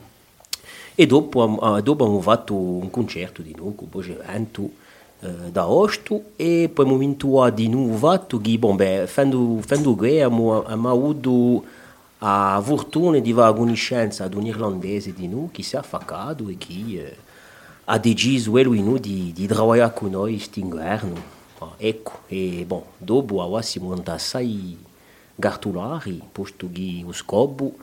[0.94, 6.30] E dopo, uh, dopo abbiamo fatto un concerto di nuovo con Bogevento uh, da Osto
[6.36, 11.64] e poi abbiamo vinto di nuovo fatto che, bon, beh, fendo, fendo abbiamo, abbiamo avuto
[12.18, 16.56] la fortuna di avere conoscenza ad un irlandese di noi che si è affaccato e
[16.58, 17.20] che uh,
[17.84, 21.36] ha deciso lui no, di, di lavorare con noi quest'inverno.
[21.58, 23.46] Uh, ecco, e bon, dopo
[23.80, 24.78] montato sei
[25.38, 27.74] cartolari, posto che lo scopo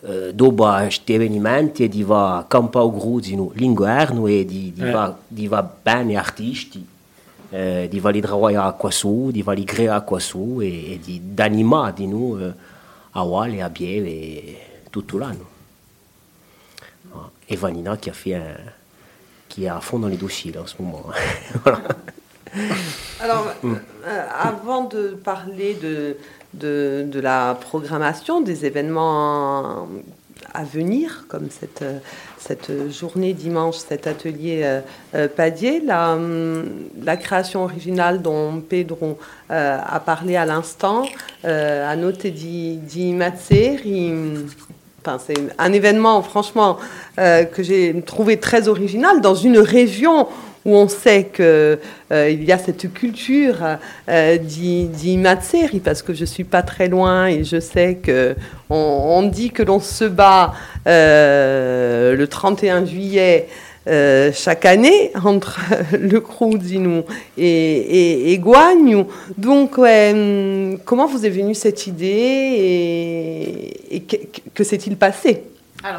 [0.00, 4.92] Uh, dopo questi avvenimenti di va campare gruzino l'inverno e di, di, eh.
[4.92, 6.86] va, di va bene artisti
[7.48, 11.00] uh, di va li lavorare qua su di va li creare qua su e, e
[11.02, 12.52] di animare di noi
[13.18, 14.56] uh, a Wale a Bieve
[14.90, 15.46] tutto l'anno
[17.12, 18.56] uh, e Vanina qui a fait un,
[19.48, 21.04] qui est à fond dans les dossiers là, en ce moment
[21.62, 21.82] voilà.
[23.20, 23.76] alors mm.
[24.40, 26.16] avant de parler de
[26.54, 29.86] de, de, la programmation des événements
[30.54, 31.84] à venir, comme cette,
[32.38, 34.80] cette journée dimanche, cet atelier euh,
[35.14, 36.16] euh Padier, la,
[37.02, 39.18] la, création originale dont Pedro
[39.50, 41.04] euh, a parlé à l'instant,
[41.44, 43.14] à noter di, di
[45.00, 46.78] Enfin, c'est un événement, franchement,
[47.16, 50.26] que j'ai trouvé très original dans une région
[50.64, 51.76] où on sait qu'il euh,
[52.10, 57.60] y a cette culture euh, d'Imatseri, parce que je suis pas très loin et je
[57.60, 58.34] sais que
[58.70, 60.52] on, dit que l'on se bat
[60.86, 63.48] euh, le 31 juillet
[63.88, 65.60] euh, chaque année entre
[65.98, 67.02] le Cruzinu
[67.38, 68.42] et, et, et
[69.38, 74.16] Donc, ouais, comment vous est venue cette idée et, et que,
[74.54, 75.44] que s'est-il passé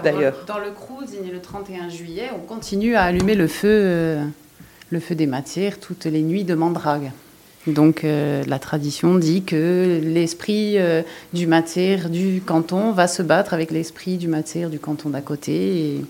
[0.04, 4.20] d'ailleurs dans, dans, le Cruzin le 31 juillet, on continue à allumer le feu
[4.90, 7.12] le feu des matières toutes les nuits de Mandrague.
[7.68, 11.02] Donc euh, la tradition dit que l'esprit euh,
[11.34, 16.02] du matière du canton va se battre avec l'esprit du matière du canton d'à côté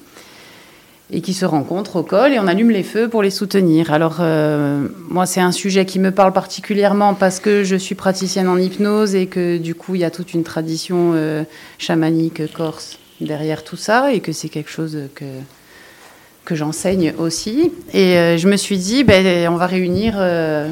[1.12, 3.92] et, qui se rencontrent au col et on allume les feux pour les soutenir.
[3.92, 8.48] Alors euh, moi c'est un sujet qui me parle particulièrement parce que je suis praticienne
[8.48, 11.15] en hypnose et que du coup il y a toute une tradition
[11.80, 15.26] chamanique corse derrière tout ça et que c'est quelque chose que
[16.49, 17.71] que j'enseigne aussi.
[17.93, 20.67] Et euh, je me suis dit, ben, on va réunir euh,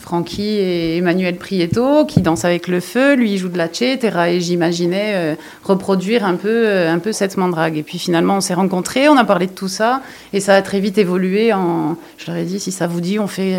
[0.00, 3.14] Francky et Emmanuel Prieto qui dansent avec le feu.
[3.14, 7.78] Lui, joue de la tchétera et j'imaginais euh, reproduire un peu, un peu cette mandrague.
[7.78, 10.62] Et puis finalement, on s'est rencontrés, on a parlé de tout ça et ça a
[10.62, 11.52] très vite évolué.
[11.52, 11.96] En...
[12.18, 13.56] Je leur ai dit, si ça vous dit, on fait.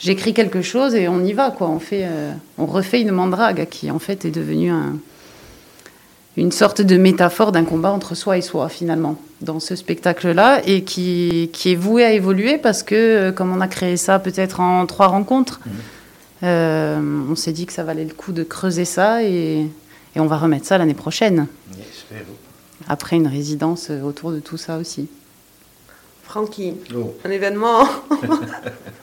[0.00, 1.68] J'écris quelque chose et on y va, quoi.
[1.68, 2.08] On, fait,
[2.58, 4.96] on refait une mandrague qui, en fait, est devenue un,
[6.36, 10.82] une sorte de métaphore d'un combat entre soi et soi, finalement, dans ce spectacle-là, et
[10.82, 14.60] qui, qui, est voué à évoluer parce que, euh, comme on a créé ça peut-être
[14.60, 15.70] en trois rencontres, mmh.
[16.44, 19.66] euh, on s'est dit que ça valait le coup de creuser ça et,
[20.16, 21.46] et on va remettre ça l'année prochaine.
[22.88, 25.08] Après une résidence autour de tout ça aussi.
[26.24, 27.14] Francky, oh.
[27.24, 27.84] un événement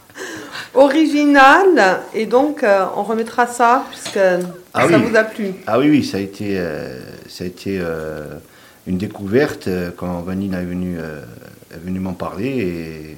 [0.73, 2.01] original.
[2.13, 4.19] Et donc, euh, on remettra ça, puisque
[4.73, 5.53] ah ça vous a plu.
[5.67, 8.25] Ah oui, oui, ça a été, euh, ça a été euh,
[8.87, 12.47] une découverte quand Vanine est venue, est venue m'en parler.
[12.47, 13.17] Et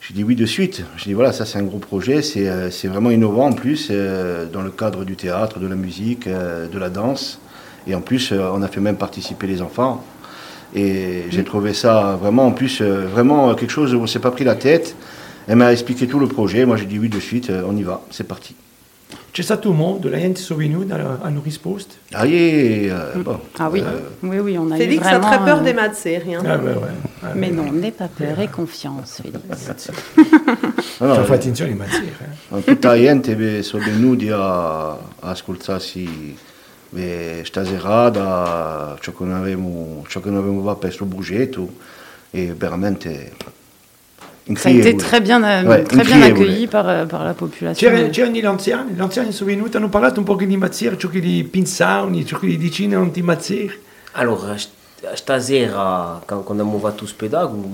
[0.00, 0.82] j'ai dit oui de suite.
[0.96, 4.70] J'ai dit voilà, ça c'est un gros projet, c'est vraiment innovant en plus, dans le
[4.70, 7.40] cadre du théâtre, de la musique, de la danse.
[7.86, 10.04] Et en plus, on a fait même participer les enfants.
[10.74, 14.30] Et j'ai trouvé ça vraiment, en plus, vraiment quelque chose où on ne s'est pas
[14.30, 14.96] pris la tête.
[15.46, 16.64] Elle m'a expliqué tout le projet.
[16.64, 18.54] Moi, j'ai dit oui de suite, euh, on y va, c'est parti.
[19.32, 21.94] C'è stato un modo, la gente sono venuti, hanno risposto?
[22.12, 25.44] Ah, yeah, euh, bon, ah oui, euh, oui, oui, on a Félix vraiment, a très
[25.44, 26.40] peur des maths, rien.
[26.44, 26.88] Ah, ouais, ouais.
[27.22, 29.90] Ah, Mais non, n'aie pas peur, aie confiance, Félix.
[31.00, 32.12] no, Fai attenzione ai mazzieri.
[32.52, 32.64] Eh.
[32.64, 36.36] Tutta la gente sono venuti a, a ascoltarsi
[37.42, 41.68] stasera da ciò che avevamo, ciò che avevamo per questo progetto
[42.30, 43.32] e veramente
[44.56, 47.88] Ça a été très bien, ouais, très bien accueilli par, euh, par la population.
[48.10, 51.20] C'erano gli anziani, gli anziani sono venuti, hanno parlato un po' di Mazzieri, ciò che
[52.26, 53.72] ciò che di Cina, di Mazzieri.
[54.12, 54.54] Allora,
[55.14, 57.66] stasera, quando abbiamo fatto spettacolo,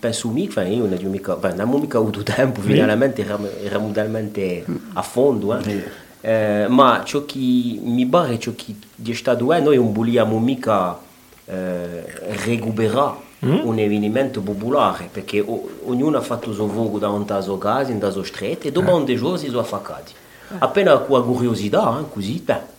[0.00, 3.24] penso mica, io non abbiamo mica, non abbiamo mica avuto tempo, finalmente
[3.62, 6.06] eravamo talmente a fondo, eh.
[6.20, 8.74] Eh, ma ciò che mi pare, ciò che
[9.08, 10.98] è stato, eh, noi non vogliamo mica
[11.46, 12.02] eh,
[12.44, 13.60] recuperare mm?
[13.62, 15.44] un avvenimento popolare perché
[15.84, 18.90] ognuno ha fatto il suo voto da un suo casa, in suo stretto e dopo
[18.90, 18.94] eh.
[18.94, 20.12] un giorni si sono affaccati.
[20.50, 20.54] Eh.
[20.58, 22.76] Appena con la curiosità, eh, così, beh,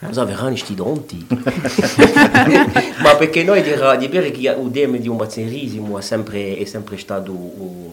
[0.00, 1.26] Cosa verranno sti donti?
[3.02, 6.96] Ma perché noi di bere che il tema di un bazzerisimo è sempre, è sempre
[6.98, 7.90] stato un,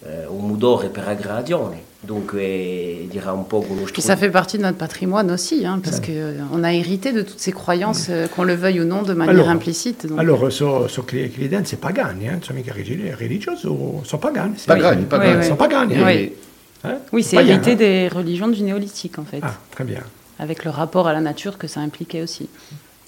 [0.00, 1.87] eh, un motore per la gradione.
[2.04, 3.92] Donc, eh, dirà un conosciuto.
[3.92, 7.40] Puis ça fait partie de notre patrimoine aussi, hein, parce qu'on a hérité de toutes
[7.40, 10.06] ces croyances, euh, qu'on le veuille ou non, de manière Alors, implicite.
[10.06, 14.56] donc- Allora, sono so cre- credenze pagane, non sono mica religi- religiosi, sono pagane.
[14.56, 14.66] sì.
[14.66, 15.36] Pagani, pagani.
[15.38, 16.00] Oui, Sono pagani.
[16.00, 16.36] Oui.
[16.84, 16.96] Eh?
[17.10, 17.74] Oui, c'est hérité hein?
[17.74, 20.02] des religions du néolithique, en fait, Ah, très bien.
[20.38, 22.48] avec le rapport à la nature que ça impliquait aussi.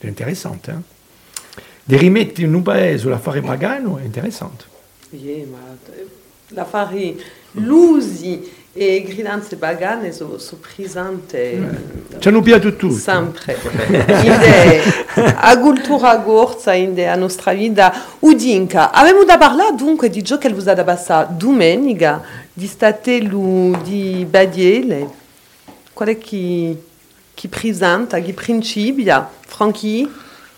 [0.01, 0.69] È interessante.
[0.73, 1.63] Eh?
[1.85, 4.65] Di rimetti in un paese l'affare pagano è interessante.
[5.13, 5.59] Je, ma
[6.49, 7.15] la fare
[7.53, 8.41] l'usi
[8.73, 11.59] e gridanze pagane sono so presente
[12.19, 12.95] Ci hanno piaciuto tutti.
[12.95, 13.59] sempre.
[14.23, 20.39] In a cultura gorza in a nostra vita udinca avevamo da parlare dunque di ciò
[20.39, 25.19] che vi ha da passare domenica di statello di Badiele.
[25.93, 26.77] Qual è chi
[27.35, 29.27] chi presenta chi principia?
[29.41, 30.07] Franchi?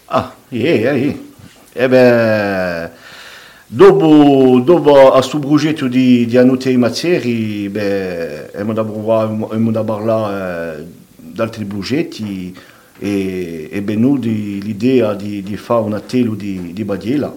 [0.06, 1.14] Ah, yeah, yeah.
[1.74, 2.90] Eh ben,
[3.75, 10.85] dopo, dopo a sto progetto di, di annotare i mazzieri, beh, abbiamo parlare eh,
[11.16, 12.55] d'altri progetti
[12.99, 17.35] e è venuta l'idea di, di fare un telo di, di Badiela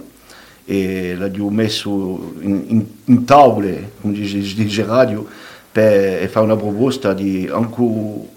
[0.65, 5.25] e l'abbiamo messo in, in, in tavole, come dice, dice radio,
[5.71, 7.83] per fare una proposta di anche,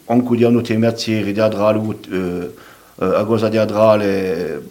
[0.07, 2.17] anche di annotare i mazzieri teatrali, eh,
[3.01, 4.63] eh, a cosa teatrale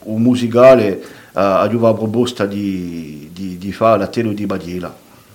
[0.00, 4.94] o musicale arriva la proposta di, di, di fare la telo di Badiela.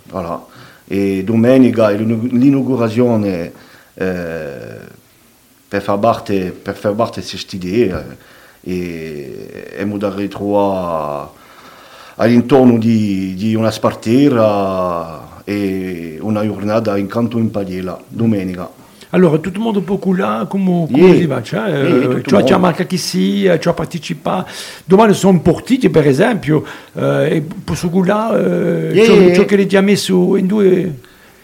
[0.09, 0.45] Voilà.
[0.85, 3.51] E domenica l'inaugurazione
[3.93, 4.79] eh,
[5.67, 6.71] per far parte, di
[7.11, 8.17] queste idee
[8.61, 11.29] eh, e abbiamo da ritrovare
[12.15, 18.69] all'intorno di, di una spartiera e una giornata in canto in Badiela, domenica.
[19.11, 21.15] Allora, tutto il mondo poco là, come, come Yeah.
[21.15, 21.41] si va?
[21.41, 22.59] Cioè, Yeah, eh, tutto cioè, il c'è mondo.
[22.59, 24.45] marca chi sia, c'è partecipa.
[24.83, 27.43] Domani sono partiti, per esempio, eh, e
[27.75, 29.45] su là, eh, Yeah, c'è, yeah, c'è yeah.
[29.45, 30.99] che li ha messo in due...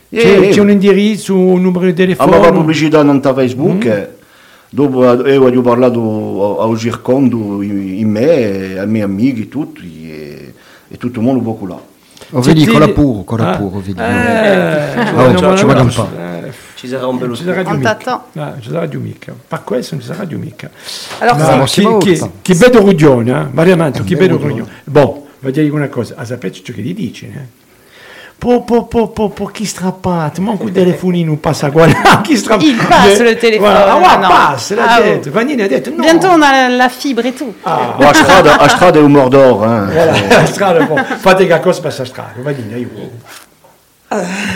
[0.10, 0.52] C'è, Yeah.
[0.52, 2.60] c'è un indirizzo, un numero di Abbiamo la telefono?
[2.60, 4.10] pubblicità non Facebook, eh,
[4.70, 10.54] dopo eh, ho parlato a, a Gircondo in, in me, ai miei amici, tutti, e,
[10.90, 11.82] e tutto il mondo poco là.
[12.30, 12.88] Con la
[13.26, 13.54] con la
[13.98, 14.12] Ah.
[14.12, 16.08] Eh, Ah, no, no, fa.
[16.84, 17.96] Ci sarà un bello ci sarà On Dio mica.
[17.96, 18.20] t'attend.
[18.36, 19.34] Ah, ci sarà Dio mica.
[19.48, 20.70] Per questo non ci sarà Dio mica.
[21.20, 23.46] alors No, c'est- ma chi, chi, chi vedo ruglione, eh?
[23.52, 24.70] veramente, chi vedo bello ruglione.
[24.84, 27.62] Boh, voglio dire una cosa, a sapere ciò che gli dici, eh?
[28.38, 32.68] Po, po, po, po, po, chi strappato, il telefonino passa a guardare, chi strappato.
[32.68, 34.28] Il passe le téléphone, Voilà, ah, non.
[34.28, 36.02] passa, l'ha Ah, detto, Vanini ha detto, no.
[36.02, 37.54] Bientôt, on a la, la fibre et tout.
[37.62, 39.94] Ah, Bon, a a strada è un mordor, eh.
[39.94, 41.02] voilà, la strada, bon.
[41.02, 43.12] fate che cosa passa a strada, Vanini, aiuto.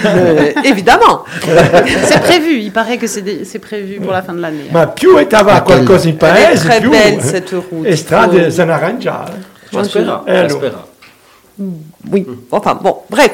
[0.06, 1.24] Euh, évidemment
[2.06, 4.68] C'est prévu, il paraît que c'est dé- c'est prévu pour la fin de l'année.
[4.72, 7.86] Ma più è tava qualcosa in Elle est paese, très più belle, cette route.
[7.86, 8.30] J'espère,
[10.28, 10.48] Eh, allora.
[10.48, 10.88] j'espère.
[12.12, 13.32] Oui, enfin bon, bref.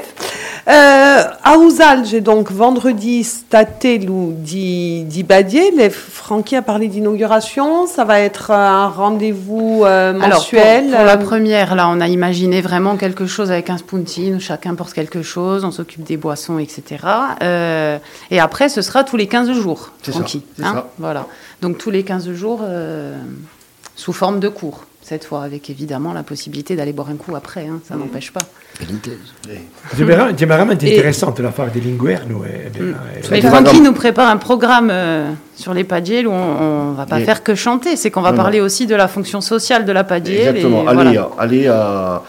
[0.65, 5.25] Euh, à Ousalge, donc vendredi, Statelou di, di
[5.91, 10.85] Francky a parlé d'inauguration, ça va être un rendez-vous euh, Alors, mensuel.
[10.85, 14.35] pour, pour la euh, première, là, on a imaginé vraiment quelque chose avec un spoontin
[14.37, 17.05] où chacun porte quelque chose, on s'occupe des boissons, etc.
[17.41, 17.97] Euh,
[18.31, 20.41] et après, ce sera tous les 15 jours, C'est ça, tranquille.
[20.55, 20.87] c'est hein, ça.
[20.97, 21.27] Voilà.
[21.61, 23.17] Donc tous les 15 jours, euh,
[23.95, 27.67] sous forme de cours, cette fois, avec évidemment la possibilité d'aller boire un coup après,
[27.67, 28.41] hein, ça n'empêche pas.
[29.95, 32.43] C'est veramente, c'est veramente Et- interessante la fare dell'inguerno.
[32.43, 36.89] È, è, Mais va Francky nous prépare un programme euh, sur les padiels où on,
[36.89, 37.23] on va pas Oui.
[37.23, 40.03] faire que chanter, c'est qu'on va Non, parler aussi de la fonction sociale de la
[40.03, 40.55] padielle.
[40.57, 40.83] Exactement.
[40.85, 41.21] Et Aller, voilà.
[41.37, 42.23] à- aller à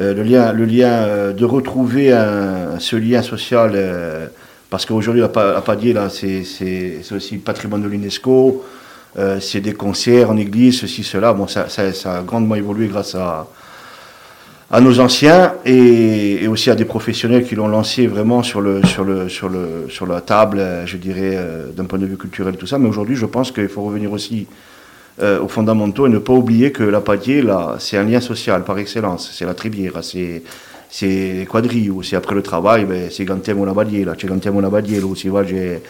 [0.00, 4.26] euh, le lien, le lien euh, de retrouver un- ce lien social, euh,
[4.68, 8.62] parce qu'aujourd'hui la, la Padier là, c'est c'est- c'est aussi patrimoine de l'UNESCO.
[9.18, 11.32] Euh, c'est des concerts en église, ceci, cela.
[11.32, 13.46] Bon, ça, a grandement évolué grâce à,
[14.80, 20.86] nos anciens et, aussi à des professionnels qui l'ont lancé vraiment sur, la table, euh,
[20.86, 22.78] je dirais, euh, d'un point de vue culturel, tout ça.
[22.78, 24.46] Mais aujourd'hui, je pense qu'il faut revenir aussi
[25.18, 28.78] aux fondamentaux et ne pas oublier que la padier, là, c'est un lien social par
[28.78, 29.30] excellence.
[29.32, 30.42] C'est la tribière, c'est
[30.88, 35.06] c'est quadrillo, c'est après le travail, ben, c'est cantiamo la badiera, c'è cantiamo la badiera,
[35.06, 35.80] o si va, c'è-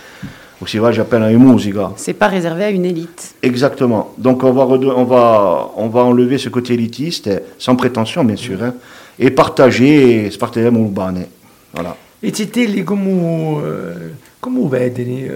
[0.58, 1.92] o si va, c'è appena in musica.
[1.96, 3.34] C'est pas réservé à une élite.
[3.42, 4.14] Exactement.
[4.16, 8.62] Donc on va, on va, on va enlever ce côté élitiste, sans prétention bien sûr,
[8.62, 8.74] hein,
[9.18, 11.28] et partager, spartiamo urbane.
[11.72, 11.94] Voilà.
[12.18, 15.30] E Citelli come, eh, come vedi?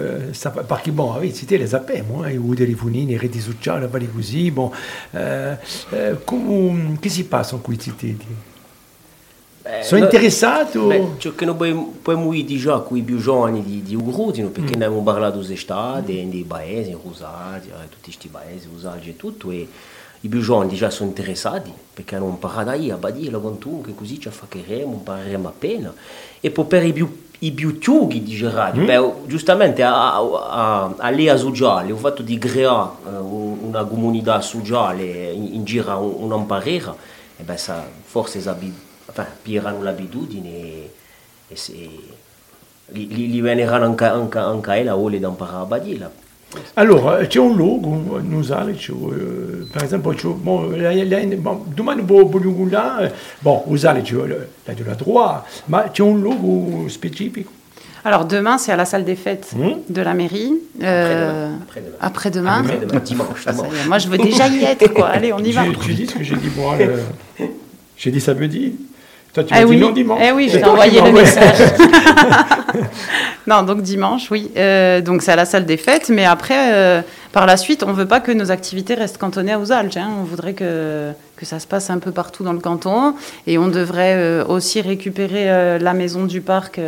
[0.67, 4.71] perché bon, avete Citelli sappiamo, eh, i telefonini, reti sociali, vari così, bon,
[5.11, 5.59] eh,
[6.25, 8.49] come, che si passa con quei Citelli?
[9.79, 10.87] Eh, Sono no- interessato?
[10.87, 11.55] Beh, ciò che noi
[12.03, 16.13] abbiamo visto già con i più giovani di, di Ugruzino, perché ne abbiamo parlato d'estate,
[16.25, 16.99] nei paesi, in
[17.69, 19.69] eh, tutti questi paesi, Usagi e tutto, e
[20.23, 24.19] i più giovani già sono interessati, perché hanno imparato a badire la canzone, che così
[24.21, 25.95] ci faccheremo, impareremo appena.
[26.41, 31.07] E poi per i più, i più giughi di Gerardi, beh, giustamente a, a, a
[31.07, 35.97] a Sugiale, il fatto di creare eh, un- una comunità sociale in, in giro a
[35.99, 36.95] un- un'imparera,
[37.39, 40.91] e beh, ça, forse sabi, enfin, piglieranno l'abitudine e,
[41.49, 41.73] e se,
[42.93, 46.11] li, li, li veneranno anche, anche, anche a ella o le da imparare a badire.
[46.75, 52.03] Allora, c'è un luogo, usare, c'è, eh, per esempio, c'è, bon, la- la- bon, domani
[52.03, 54.35] voglio là, eh, bon, usare la,
[54.65, 57.53] la de la droit, ma c'è un luogo specifico?
[58.03, 59.83] Alors demain, c'est à la salle des fêtes Mhm.
[59.89, 60.55] de la mairie.
[60.83, 61.97] Euh, Après-demain.
[62.01, 62.59] Après-demain.
[62.63, 63.87] Après-demain, dimanche, dimanche.
[63.87, 65.09] moi, je veux déjà y être, quoi.
[65.09, 65.65] Allez, on y va.
[65.65, 67.03] Tu, tu dis ce que j'ai dit moi, le-
[67.97, 68.75] j'ai dit samedi.
[69.33, 70.21] Toi, tu Ah m'as dit oui, non dimanche.
[70.23, 71.59] eh oui, qui envoyé le message.
[73.47, 74.51] non, donc dimanche, oui.
[74.57, 77.03] Euh, donc c'est à la salle des fêtes, mais après, euh,
[77.33, 79.97] par la suite, on veut pas que nos activités restent cantonnées à Ousalge.
[79.97, 80.09] hein.
[80.21, 83.15] On voudrait que, que ça se passe un peu partout dans le canton,
[83.47, 86.81] et on devrait euh, aussi récupérer la maison du parc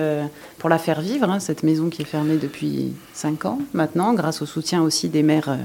[0.59, 4.43] pour la faire vivre, hein, cette maison qui est fermée depuis 5 ans maintenant, grâce
[4.43, 5.57] au soutien aussi des maires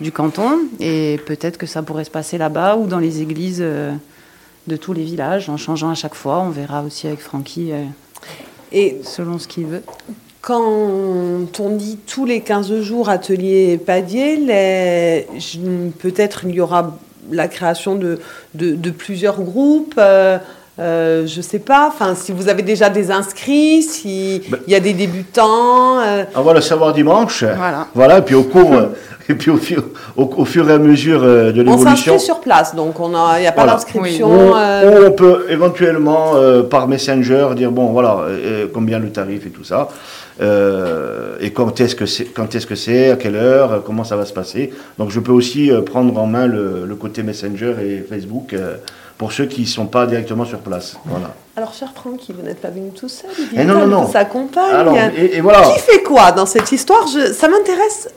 [0.00, 3.64] du canton, et peut-être que ça pourrait se passer là-bas ou dans les églises.
[4.66, 6.40] De tous les villages, en changeant à chaque fois.
[6.40, 7.82] On verra aussi avec Francky, euh,
[8.72, 9.82] Et selon ce qu'il veut.
[10.42, 10.62] quand
[11.60, 15.26] on dit tous les 15 jours atelier padier, les-
[15.98, 16.96] peut-être il y aura
[17.30, 18.20] la création de,
[18.54, 19.94] de, de plusieurs groupes.
[19.98, 20.38] euh,
[20.78, 24.80] euh, je sais pas, enfin, si vous avez déjà des inscrits, s'il Ben- y a
[24.80, 26.00] des débutants.
[26.00, 27.42] euh, On va le savoir dimanche.
[27.44, 27.86] Voilà.
[27.94, 28.74] Voilà, et puis au cours,
[29.28, 29.82] et puis au fur,
[30.16, 31.88] au, au fur et à mesure euh, de on l'évolution.
[31.96, 33.72] s'inscrit sur place, donc on il n'y a pas Voilà.
[33.72, 34.28] d'inscription.
[34.28, 39.46] Ou euh, on peut éventuellement euh, par Messenger dire bon voilà euh, combien le tarif
[39.46, 39.88] et tout ça
[40.42, 44.04] euh, et quand est-ce que c'est quand est-ce que c'est à quelle heure euh, comment
[44.04, 47.22] ça va se passer donc je peux aussi euh, prendre en main le, le côté
[47.22, 48.76] Messenger et Facebook euh,
[49.18, 52.68] pour ceux qui sont pas directement sur place voilà Alors, cher Francky, vous n'êtes pas
[52.70, 53.30] venu tout seul.
[53.52, 54.10] Il Eh non, non, non.
[54.10, 54.74] s'accompagne.
[54.74, 57.06] alors et, et voilà Qui fait quoi dans cette histoire?
[57.06, 58.10] Je- Ça m'intéresse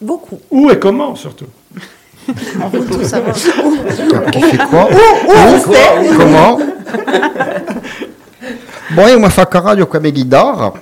[0.00, 0.38] beaucoup.
[0.50, 1.46] Où et comment, surtout?
[2.62, 3.34] On veut tout savoir.
[3.34, 4.88] Qui fait quoi?
[4.92, 6.58] Où on sait Comment?
[8.94, 10.72] Bom, io mi fa radio come guidare,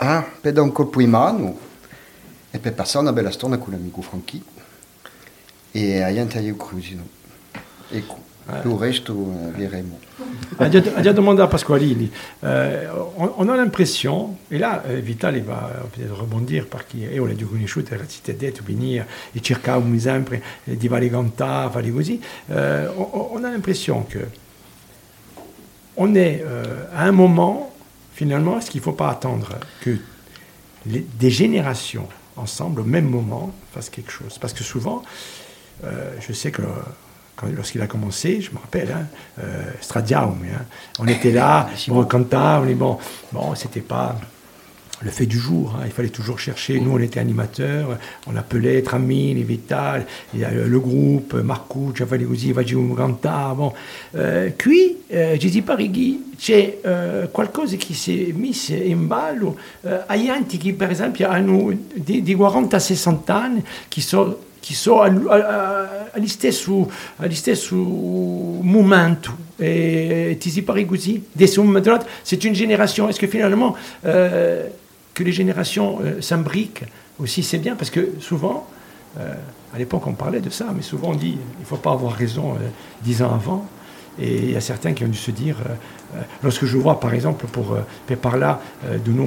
[0.00, 0.22] eh?
[0.40, 1.56] per dare un colpo in mano
[2.50, 4.42] e per passare una bella storia con l'amico Franchi
[5.70, 7.02] e a niente io cruisino.
[7.90, 8.16] Ecco,
[8.64, 9.98] il resto eh, vedremo.
[10.58, 12.10] a già, ha già domandato a Pasqualini.
[12.44, 16.98] Euh, on, on a l'impression, et là euh, Vital il va euh, peut-être rebondir perché
[16.98, 22.20] io l'ho già conosciuto, era città detto venire e cercavamo sempre di valigantare, fare così.
[22.50, 24.26] Euh, on, on a l'impression que
[25.96, 27.72] on est euh, à un moment,
[28.14, 29.96] finalement, est-ce qu'il ne faut pas attendre que
[30.86, 34.38] les- des générations ensemble, au même moment, fassent quelque chose?
[34.38, 35.02] Parce que souvent,
[35.84, 36.62] euh, je sais que
[37.54, 39.06] lorsqu'il a commencé, je me rappelle, hein,
[39.40, 40.64] euh, Stradiaum, hein,
[40.98, 42.98] on était là, on cantava, on est bon,
[43.32, 44.16] bon, c'était pas
[45.02, 46.78] le fait du jour, hein, il fallait toujours chercher.
[46.80, 53.54] Nous, on était animateurs, on appelait Tramini, Vital, le, groupe, Marco, Giavalli così, facciamo cantare.
[53.54, 53.72] Bon.
[54.14, 59.58] Eh, qui, eh, Gigi Parighi, c'è eh, qualcosa che si è messo in ballo.
[59.82, 65.26] Eh, agli antichi, per esempio, hanno di, di 40-60 anni, che sono che sono al-
[65.28, 69.36] a- a- agli stesso, agli stesso momento.
[69.58, 71.22] Et ti si pare così?
[71.34, 73.08] Adesso, un momento C'est une génération.
[73.08, 74.68] Est-ce que finalement, euh,
[75.14, 76.84] que les générations euh, s'imbriquent
[77.18, 78.66] aussi, c'est bien parce que souvent,
[79.18, 79.34] euh,
[79.74, 82.12] à l'époque, on parlait de ça, mais souvent on dit il ne faut pas avoir
[82.12, 82.54] raison
[83.02, 83.66] dix ans avant.
[84.20, 85.56] Et il y a certains qui ont dû se dire,
[86.42, 89.18] lorsque je vois par exemple pour, euh, per parla euh, d'un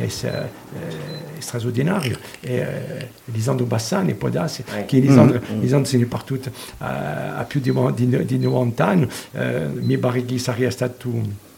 [0.00, 0.48] uomo che ha, che
[0.78, 4.84] è eh, straordinario, e eh, Lisandro Bassani, può darsi Ouais.
[4.84, 9.08] che Lisandro, Lisandro se ne è partito a, a più di, di, di 90 anni,
[9.32, 11.48] eh, mi pare che sarebbe stato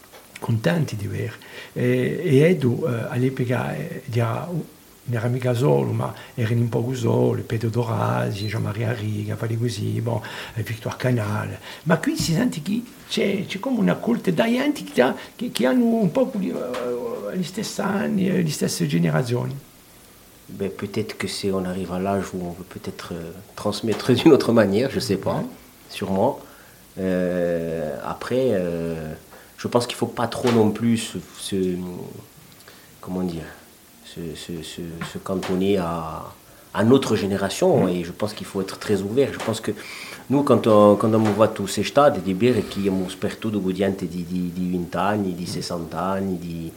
[0.41, 1.33] contenti di vedere.
[1.73, 4.49] E, e Edo eh, all'epoca eh, era,
[5.55, 10.21] solo, ma erano un po' solo, Pedro Dorasi, Jean-Maria Riga, fare così, bon,
[10.55, 11.59] eh, Victor Canale.
[11.85, 14.93] Ma qui si sente che c'è, c'è come una colta dagli antichi
[15.37, 19.55] che, che, un po' eh, gli stessi anni, eh, le stesse generazioni.
[20.49, 24.33] Ben, peut-être que c'est on arrive à l'âge où on veut peut-être euh, transmettre d'une
[24.33, 25.43] autre manière, je sais pas,
[25.89, 26.41] sûrement.
[26.99, 29.15] Euh, après, euh,
[29.57, 31.57] je pense qu'il faut pas trop non plus se-
[33.01, 33.45] comment dire,
[34.13, 36.23] se, se- se- se cantonner à,
[36.75, 39.31] à notre génération et je pense qu'il faut être très ouvert.
[39.33, 39.73] Je pense que
[40.31, 44.07] nous, quand on, quand on voit tous ces stades, di bere che abbiamo spertuto godiante
[44.09, 46.71] di, di, di 20 anni, di 60 anni, di,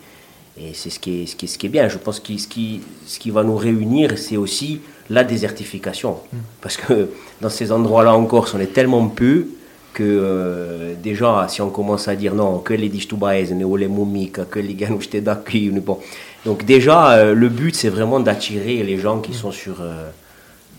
[0.58, 1.88] et c'est ce qui, est, ce, qui est, ce qui est bien.
[1.90, 4.80] Je pense que ce qui, ce qui va nous réunir, c'est aussi
[5.10, 6.18] la désertification.
[6.62, 7.10] Parce que
[7.42, 9.48] dans ces endroits-là encore, on est tellement peu
[9.94, 14.50] que euh, déjà, si on commence à dire non, que les Dichtoubaïs, ou les Moumik,
[14.50, 16.00] que les Ganouchté d'accueil, bon.
[16.46, 20.10] Donc déjà, euh, le but, c'est vraiment d'attirer les gens qui sont sur, euh,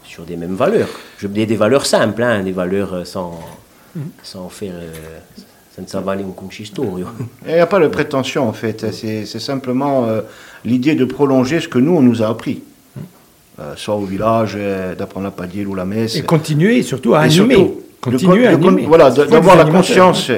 [0.04, 0.88] sur des mêmes valeurs.
[1.18, 3.38] Je dis des valeurs simples, hein, des valeurs euh, sans,
[4.22, 4.74] sans faire...
[4.74, 4.92] Euh,
[5.76, 7.06] senza vale un concistorio.
[7.46, 10.22] Il n'y a pas de prétention en fait, c'est simplement euh,
[10.64, 12.62] l'idée de prolonger ce que nous on nous a appris.
[13.60, 16.16] Euh, soit au village, euh, d'apprendre la padielle ou la messe.
[16.16, 17.74] Et continuer surtout à animer.
[18.00, 18.86] continuer con- à animer.
[18.86, 20.30] Voilà, d'avoir la conscience,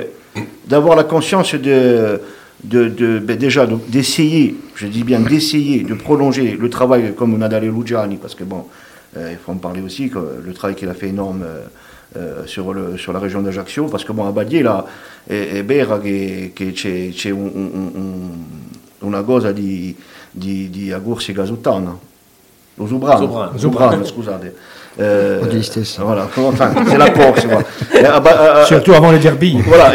[0.67, 2.21] d'avoir la conscience de,
[2.65, 7.37] de, de- ben déjà de- d'essayer, je dis bien d'essayer de prolonger le travail comme
[7.39, 8.65] Nadal Lugiani, parce que bon,
[9.17, 11.65] euh, il faut en parler aussi, que le travail qu'il a fait énorme euh,
[12.17, 14.85] euh, sur, le, sur la région d'Ajaccio, parce que bon, à Badia, là,
[15.29, 18.31] è, è vero che, che c'è, c'è un- un- un-
[19.01, 19.95] una cosa di,
[20.31, 21.97] di, di Agursi Gasuttana.
[22.75, 23.59] Lo Zubrano, Zubrano.
[23.59, 24.55] Zubrano, scusate.
[25.63, 26.03] Stesso.
[26.05, 27.07] Voilà, enfin, c'est la.
[27.09, 29.59] Eh, ah, bah, euh, Surtout avant le derby.
[29.67, 29.93] voilà,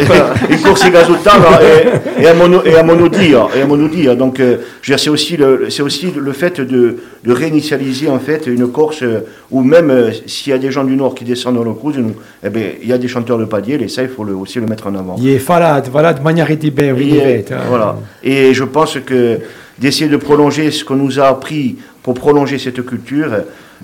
[0.50, 4.14] il corsi Gasuttana et, et, à mono, et à monodia, et à monodia.
[4.14, 8.08] Donc, euh, je veux dire, c'est aussi le, c'est aussi le fait de, de réinitialiser
[8.08, 9.20] en fait une Corse euh,
[9.50, 12.14] où même euh, s'il y a des gens du Nord qui descendent dans le nous,
[12.42, 14.60] eh ben, il y a des chanteurs de padier et ça, il faut le, aussi
[14.60, 15.16] le mettre en avant.
[15.18, 17.56] Il est falade, voilà, de manière Et, hein.
[17.68, 17.96] voilà.
[18.22, 19.38] Et je pense que
[19.78, 23.30] d'essayer de prolonger ce qu'on nous a appris pour prolonger cette culture,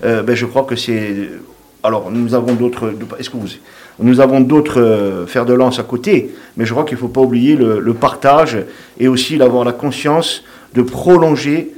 [0.05, 1.30] euh, ben, je crois que c'est.
[1.82, 2.93] Alors, nous avons d'autres.
[3.32, 3.49] Vous.
[4.03, 7.20] Nous avons d'autres euh, de lance à côté, mais je crois qu'il ne faut pas
[7.20, 8.57] oublier le, partage
[8.99, 10.43] et aussi d'avoir la conscience
[10.74, 11.72] de prolonger,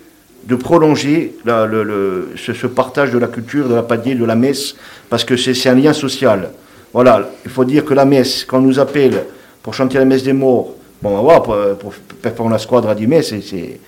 [0.45, 4.77] de prolonger le- ce, partage de la culture, de la padier, de la messe,
[5.09, 6.51] parce que c'est un lien social.
[6.93, 9.25] Voilà, il faut dire que la messe, quand on nous appelle
[9.63, 12.59] pour chanter la messe des morts, bon, on va voir, pour, pour, pour faire la
[12.59, 13.81] squadra di messe, c'est.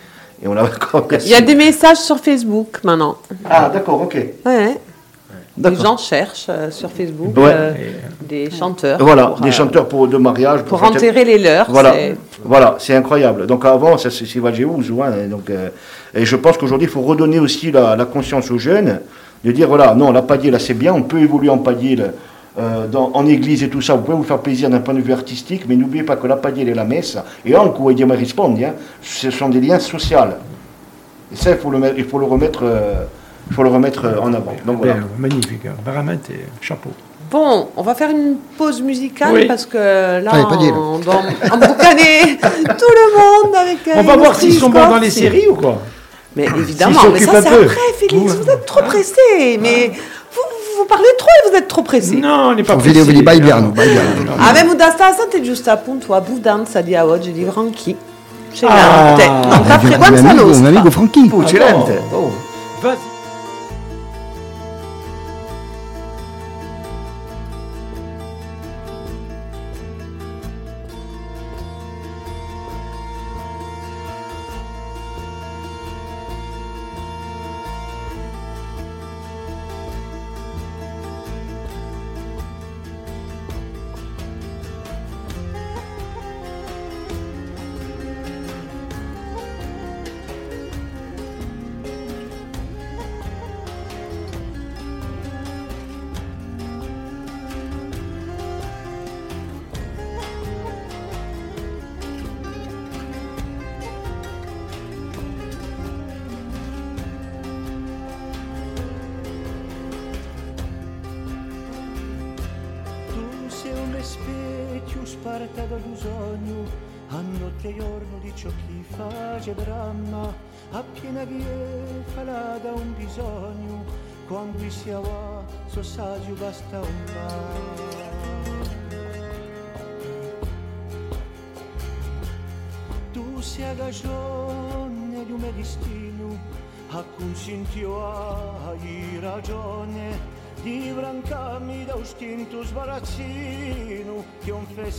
[0.44, 3.16] Et on a encore Il y a des messages sur Facebook maintenant.
[3.48, 4.16] Ah, d'accord, ok.
[4.44, 4.76] Ouais.
[5.56, 7.44] Les gens cherchent euh, sur Facebook Ouais.
[7.54, 7.72] euh,
[8.28, 8.98] des chanteurs.
[9.00, 10.62] Voilà, pour, des euh, chanteurs pour, de mariage.
[10.64, 11.70] Pour enterrer les leurs.
[11.70, 13.46] Voilà, c'est- voilà, c'est incroyable.
[13.46, 15.68] Donc avant, ça c'est Valgéou, hein, donc euh,
[16.12, 18.98] et je pense qu'aujourd'hui, il faut redonner aussi la, la conscience aux jeunes,
[19.44, 22.06] de dire voilà, non, la padier là c'est bien, on peut évoluer en padier là,
[22.58, 25.00] euh, dans- en église et tout ça, vous pouvez vous faire plaisir d'un point de
[25.00, 28.06] vue artistique, mais n'oubliez pas que la padier et la messe, et encore, et Dieu
[28.06, 30.18] me répond, hein, ce sont des liens sociaux.
[31.32, 32.94] Et ça, il faut le, mettre- il faut le remettre, euh,
[33.50, 34.54] il faut le remettre euh, en avant.
[34.64, 34.94] Donc voilà.
[34.94, 36.90] Bien, magnifique, vraiment, t'es- chapeau.
[37.30, 39.46] Bon, on va faire une pause musicale Oui.
[39.46, 40.30] parce que là,
[40.60, 40.74] dire.
[40.78, 43.78] on doit emboucaner tout le monde avec.
[43.96, 45.78] On va voir s'ils sont bons dans les séries ou quoi
[46.36, 48.34] Mais évidemment, mais ça c'est après, Félix.
[48.34, 49.58] Vous êtes trop pressé.
[49.60, 49.90] Mais
[50.76, 52.16] vous, parlez trop et vous êtes trop pressé.
[52.16, 53.16] Non, on n'est pas Un video pressé.
[53.18, 54.08] di Baibiano, Non, Baibiano.
[54.16, 54.34] non, non.
[54.40, 57.96] Avem da state giusto appunto a Budanza di oggi di Franchi.
[58.52, 59.14] C'è Ah.
[59.16, 60.68] mio frequenza amico, un nostra.
[60.68, 61.30] amico Franchi.
[61.40, 62.02] Eccellente.
[62.12, 62.30] Oh,
[62.80, 63.12] vas-y.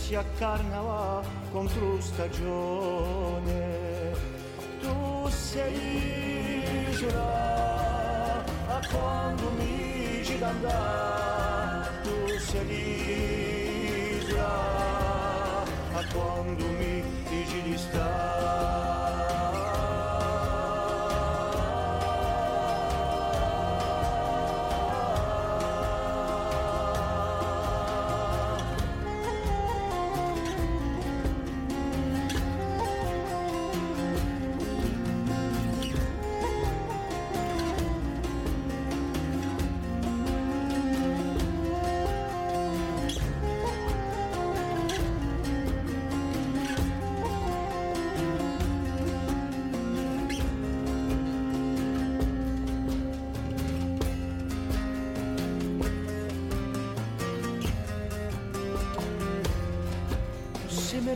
[0.06, 3.64] Un fessi a carnava contro stagione.
[4.80, 17.62] Tu sei isola a quando mi ci d'andare, tu sei isola a quando mi dici
[17.62, 17.76] di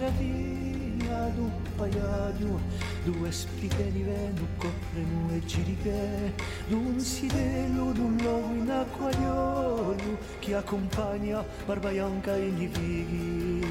[0.01, 2.59] se meraviglia d'un paio
[3.05, 6.32] due spighe di veno coprono e giriche
[6.68, 13.70] d'un sidello d'un lobo in acquariolo che accompagna barba bianca e gli fighi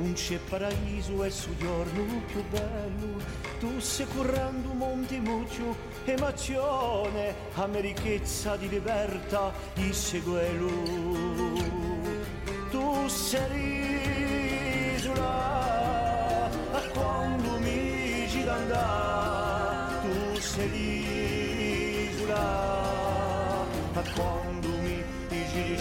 [0.00, 3.18] fulone un c'è paradiso e su giorno più bello.
[3.58, 11.68] Tu sei currando monti muccio e mazione a me ricchezza di libertà di seguelo
[12.70, 20.08] tu sei isola a quando mi gira andare.
[20.08, 22.78] Tu sei isola
[23.92, 25.04] a quando mi
[25.52, 25.78] giri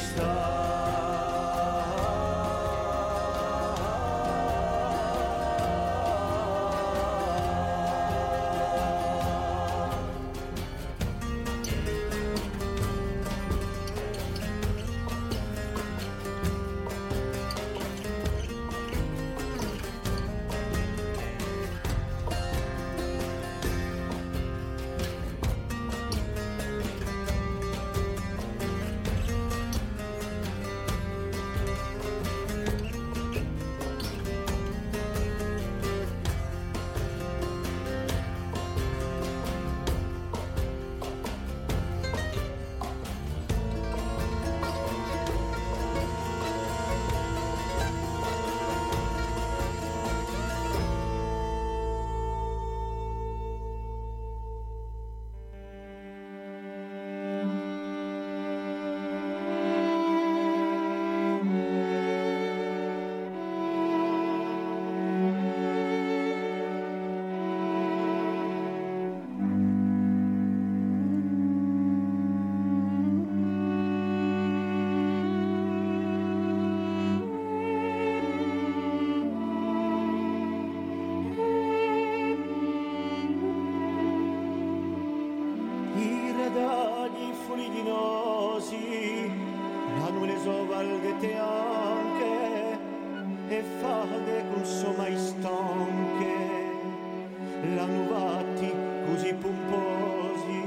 [97.89, 98.71] la nuvati
[99.05, 100.61] così pomposi,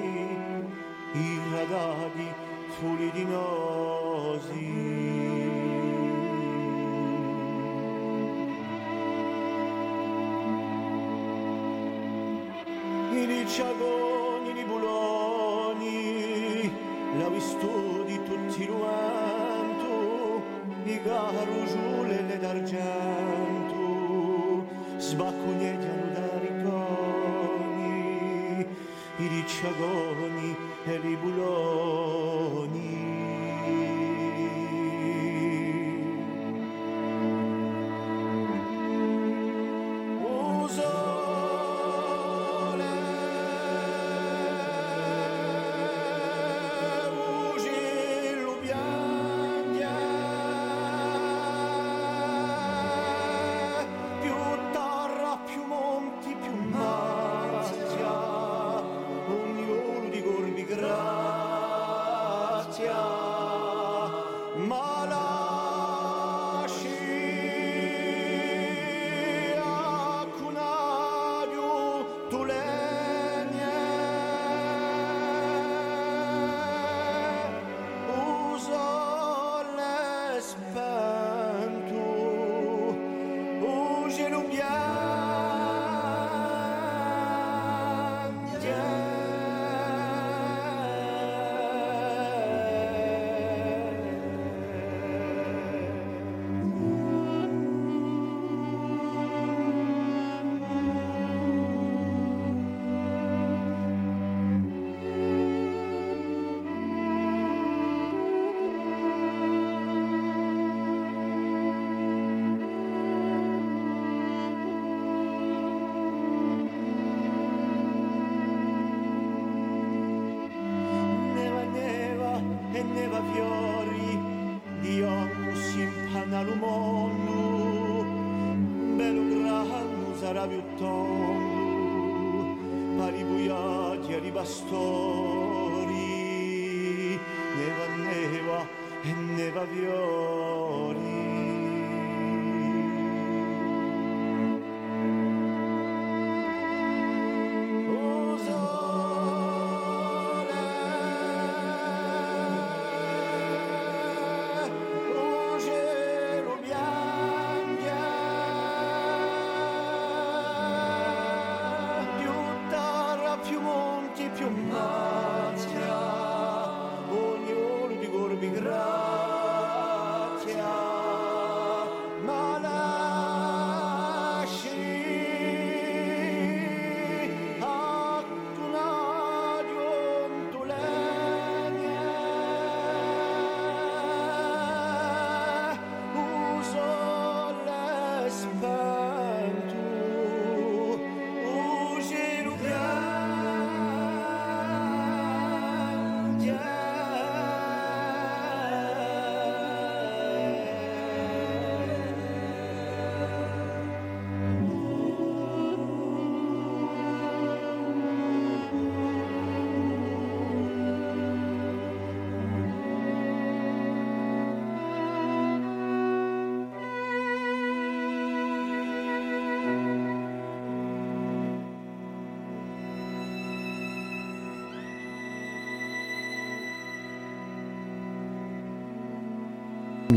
[1.13, 2.29] i radagli
[2.79, 4.81] fuliginosi.
[13.13, 16.73] I ricciagoni, i buloni,
[17.19, 20.43] la visto di tutti ruanto,
[20.85, 22.92] i garugiule le d'argento,
[29.23, 33.02] i ricciagoni e i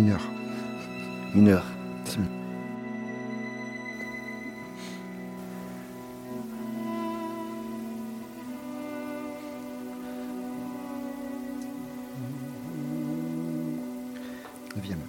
[0.06, 0.22] Mineur.
[1.34, 1.64] mineur.
[14.76, 15.00] Neuvième.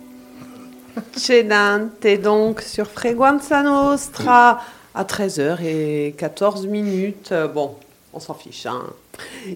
[1.17, 4.61] Cedante, donc sur Freguanza Nostra
[4.95, 7.31] à 13h14 minutes.
[7.33, 7.77] Euh, Bon,
[8.13, 8.67] on s'en fiche.
[8.67, 8.83] hein.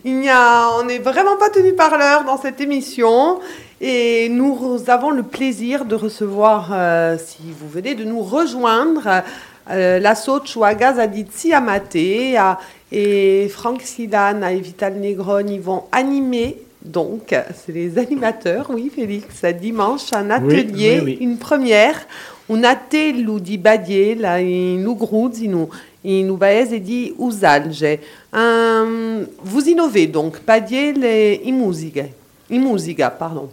[0.05, 3.41] Il n'y a, on n'est vraiment pas tenu par l'heure dans cette émission
[3.81, 9.23] et nous avons le plaisir de recevoir, euh, si vous venez de nous rejoindre,
[9.71, 11.97] euh, l'asso Chuaga Zaditsi Amate
[12.37, 12.59] à-
[12.93, 16.57] et Franck Sidane et Vital Negron, ils vont animer.
[16.83, 21.19] Donc, c'est les animateurs, oui, Félix, dimanche, un atelier, oui, oui.
[21.21, 22.07] une première.
[22.49, 25.69] Un atelu di Badiel in Ugruz, in,
[26.05, 28.01] in Ubaez e di Usalge.
[28.33, 32.05] Um, vous innovez donc, Badiel et in musica.
[32.51, 33.49] In musica, pardon.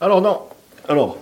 [0.00, 0.38] Alors non,
[0.88, 1.16] alors,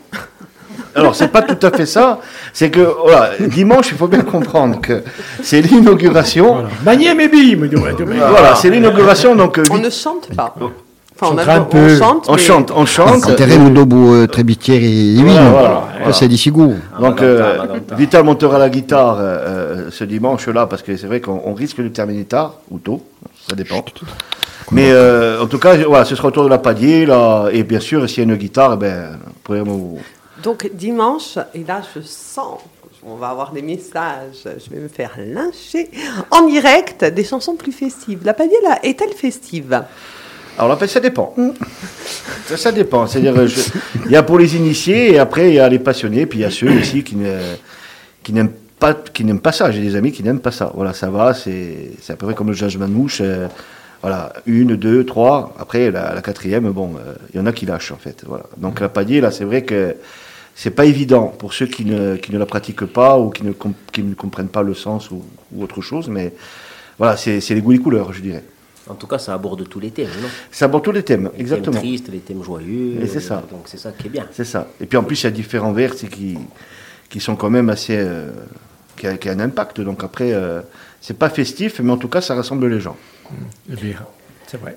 [0.96, 2.18] alors c'est pas tout à fait ça.
[2.52, 5.02] C'est que voilà, dimanche, il faut bien comprendre que
[5.42, 6.54] c'est l'inauguration.
[6.54, 6.68] Voilà.
[6.82, 9.58] Bagné mes billes, me dit, ouais, tu- Voilà, c'est l'inauguration donc.
[9.58, 10.54] euh, On ne chante pas.
[10.60, 10.70] Oh.
[11.16, 13.24] Enfin, on, a- on chante, on chante, on chante.
[13.28, 15.32] En terrain dobu trebitieri divino.
[15.32, 16.12] Voilà, voilà, Ça, voilà.
[16.12, 16.74] c'est di sicuro.
[17.00, 17.58] Donc, euh.
[17.96, 21.80] Vital montera la guitare euh, euh, ce dimanche-là, parce que c'est vrai qu'on on risque
[21.80, 23.04] de terminer tard, ou tôt,
[23.48, 23.84] ça dépend.
[24.70, 27.80] Mais euh, en tout cas, voilà, ce sera autour de la padier, là, et bien
[27.80, 29.18] sûr, s'il y a une guitare, eh ben,
[29.64, 29.98] vous
[30.42, 32.60] Donc dimanche, et là je sens,
[33.06, 35.90] on va avoir des messages, je vais me faire lyncher,
[36.30, 38.20] en direct, des chansons plus festives.
[38.24, 39.82] La Padiella est-elle festive?
[40.56, 41.34] Alors, en fait, ça dépend.
[42.46, 43.06] Ça, ça dépend.
[43.08, 43.60] C'est-à-dire, je-
[44.06, 46.42] il y a pour les initiés, et après, il y a les passionnés, puis il
[46.42, 47.40] y a ceux aussi qui ne-
[48.22, 49.70] qui n'aiment pas, qui n'aiment pas ça.
[49.72, 50.70] J'ai des amis qui n'aiment pas ça.
[50.74, 53.18] Voilà, ça va, c'est c'est à peu près comme le jazz manouche.
[53.20, 53.48] euh,
[54.04, 55.54] voilà, une, deux, trois.
[55.58, 58.18] Après, la, la quatrième, bon, euh, il y en a qui lâchent, en fait.
[58.26, 58.44] Voilà.
[58.58, 59.96] Donc, la padier, là, c'est vrai que
[60.54, 63.52] c'est pas évident pour ceux qui ne, qui ne la pratiquent pas ou qui ne,
[63.92, 65.24] qui ne comprennent pas le sens ou,
[65.54, 66.08] ou autre chose.
[66.08, 66.34] Mais
[66.98, 68.44] voilà, c'est les goûts et les couleurs, je dirais.
[68.90, 70.28] En tout cas, ça aborde tous les thèmes, non?
[70.50, 71.72] Ça aborde tous les thèmes, Les exactement.
[71.72, 73.00] thèmes tristes, les thèmes joyeux.
[73.02, 73.42] Et c'est ça.
[73.50, 74.26] Donc c'est ça qui est bien.
[74.30, 74.68] C'est ça.
[74.82, 76.36] Et puis en plus, il y a différents vers c'est qui,
[77.08, 77.96] qui sont quand même assez.
[77.96, 78.30] euh,
[78.98, 79.80] qui, a, qui a un impact.
[79.80, 80.60] Donc après, euh,
[81.00, 82.96] c'est pas festif, mais en tout cas, ça rassemble les gens.
[83.72, 83.96] Eh bien,
[84.46, 84.76] C'est vrai.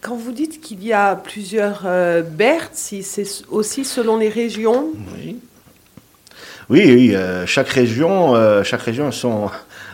[0.00, 5.38] Quand vous dites qu'il y a plusieurs euh, Berthes, c'est aussi selon les régions, Oui.
[6.70, 9.48] Oui, oui, euh, chaque région, euh, chaque région a son,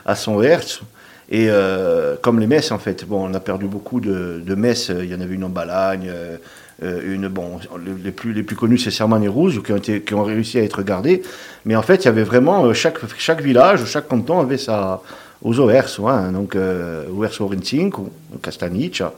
[0.05, 0.43] a son.
[0.43, 4.91] Et euh, comme les messes, en fait, bon, on a perdu beaucoup de, de messes.
[4.91, 6.37] Il y en avait une en Balagne, euh,
[6.83, 9.77] euh, une, bon, le- les plus, les plus connus, c'est Serman et Rouge, qui ont,
[9.77, 11.23] été, qui ont réussi à être gardés.
[11.65, 15.01] Mais en fait, il y avait vraiment, euh, chaque, chaque village, chaque canton avait sa,
[15.43, 18.11] aux verso, donc euh, o verso Orencinco,
[18.41, 19.13] Castagniccia,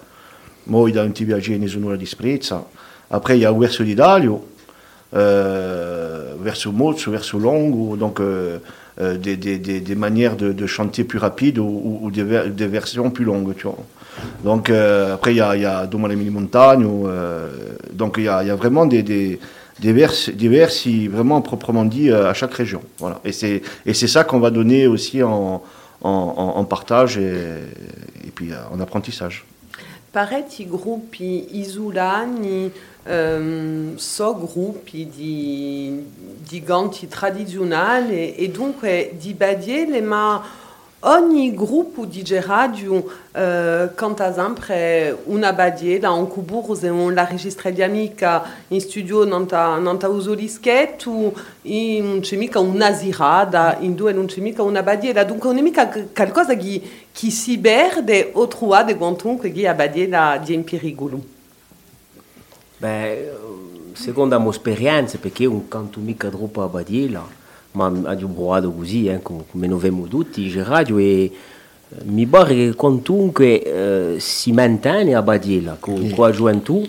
[0.69, 2.65] poi da un viaggi nessuno di Sprezza.
[3.09, 4.45] Après, il y a verso di Dalio,
[5.15, 8.59] euh, verso Mozzo, verso Longo, donc euh,
[9.01, 13.25] euh, des, des, des, manières de, chanter plus rapides ou, des, ver- des versions plus
[13.25, 13.79] longues, tu vois.
[14.43, 17.49] Donc euh, après, il y a, y a Domani Mini Montagno, euh,
[17.93, 19.39] donc il y a, y a vraiment des, des,
[19.81, 22.81] vers, des vraiment proprement dit euh, à chaque région.
[22.99, 23.21] Voilà.
[23.25, 25.63] Et c'est ça qu'on va donner aussi en,
[26.03, 27.35] en, en- en partage et,
[28.25, 29.45] et puis euh, en apprentissage.
[30.13, 32.71] paretti gruppi isolani
[33.07, 36.03] ehm, so gruppi di,
[36.49, 40.43] di ganti tradizionali e dunque di badiele, ma
[41.01, 47.71] ogni gruppo di radio eh, canta sempre una badiela, un cuburus e on la registra
[47.87, 49.47] mica in studio non
[49.99, 55.25] ta uso dischetto, non c'è mica una zirada, in due non c'è mica una badiela,
[55.25, 56.83] dunque non è mica qualcosa che,
[57.31, 61.35] si perde o trovate quantunque che a badiela di in pericolo.
[62.79, 63.33] Beh,
[63.93, 65.69] secondo la mia esperienza, perché non
[66.01, 67.27] mica troppo a Badiela,
[67.77, 71.31] ma ho provato così, eh, come noi vediamo tutti, radio e eh,
[72.05, 76.83] mi pare che quantunque eh, si mantiene a Badiela con, con la gioventù,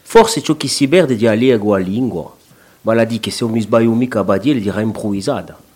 [0.00, 2.32] forse ciò che si perde di allego a lingua,
[2.82, 5.66] vale a dire che se non mi sbaglio mica a Badiela dirà improvvisata.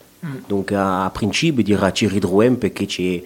[0.46, 3.20] Donc a, a principio dirà ci ridroviamo perché c'è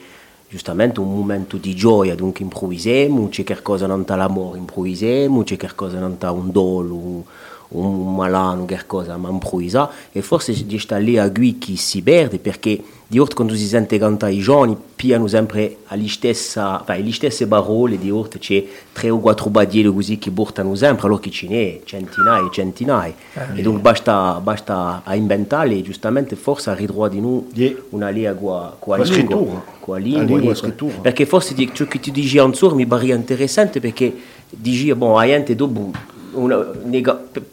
[0.49, 6.17] giustamente un momento di gioia, dunque improvvisiamo, c'è qualcosa non l'amore, improvvisiamo, c'è qualcosa non
[6.19, 7.25] un dolo,
[7.69, 12.03] un, un malano, qualcosa, ma improvvisa, e forse di sta lì a qui che si
[12.03, 17.05] perde perché di orto quando si sente cantare i giovani piano sempre alle stesse, enfin,
[17.05, 21.21] le stesse parole, di orto c'è tre o quattro badiere così che portano sempre, allora
[21.21, 23.15] che ce n'è centinaia e centinaia,
[23.55, 27.75] e dunque basta, basta a inventare, giustamente forse a ridroit di noi Yeah.
[27.91, 29.07] una lia con la La lingua,
[29.37, 29.65] scrittura.
[29.79, 30.95] con la La lingua, lingua, la con- scrittura.
[31.01, 34.13] perché forse di- ciò che tu dici in sordo mi pare interessante perché
[34.51, 35.23] dici bon
[35.55, 35.91] dopo
[36.37, 36.57] una,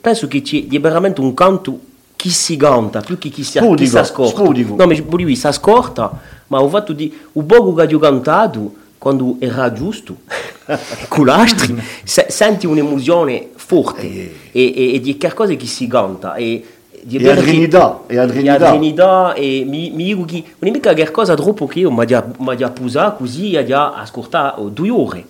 [0.02, 1.80] penso che ci, è veramente un canto
[2.16, 4.42] chi si canta più che chi si, Spodico, chi si ascolta.
[4.44, 4.76] spodico.
[4.76, 9.36] No, ma lui si ascolta, ma ho fatto di un poco che ho cantato quando
[9.40, 10.16] era giusto,
[11.10, 16.36] con l'astri, se- senti un'emozione forte e, e, e di qualcosa che si canta.
[16.36, 16.64] E,
[17.02, 19.34] di E adrenità, e adrenità.
[19.34, 22.56] E e mi, mi dico che non è mica qualcosa troppo che io mi ha
[22.56, 25.26] già posato così, ho già ascoltato due ore.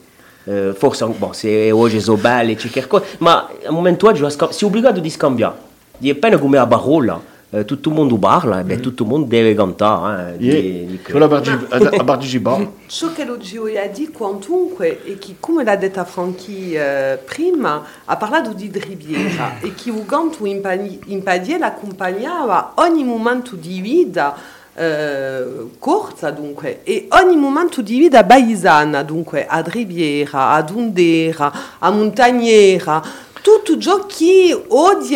[0.46, 4.68] Eh, forse bon, se oggi sono belle, c'è qualcosa, ma al momento oggi si è
[4.68, 5.56] obbligato di scambiare.
[5.98, 9.28] Di appena come a parola, eh, tutto il mondo parla, e beh, tutto il mondo
[9.28, 10.34] deve cantare.
[10.34, 11.00] Eh, di- E di-
[11.70, 16.04] a, a Bargigiba, Ciò che lo Gio ha dit quantunque e che, come l'ha detto
[16.04, 21.68] Franchi eh, prima, ha parlato di Dribiera e che il canto in, pagni- in padiella
[21.68, 24.36] accompagnava ogni momento di vita
[24.76, 25.44] eh,
[25.78, 33.02] corta dunque e ogni momento di vita paesana dunque a Dribiera, a Dundera, a Montagnera,
[33.42, 35.16] tutto ciò che oggi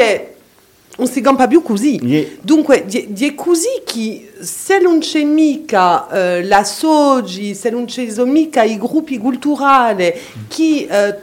[0.98, 2.04] non si campa più così.
[2.04, 2.26] Yeah.
[2.42, 7.88] Dunque, di, di è così che se non c'è mica eh, la Sogi, se non
[7.88, 10.14] sono mica i gruppi culturali
[10.48, 11.16] che eh,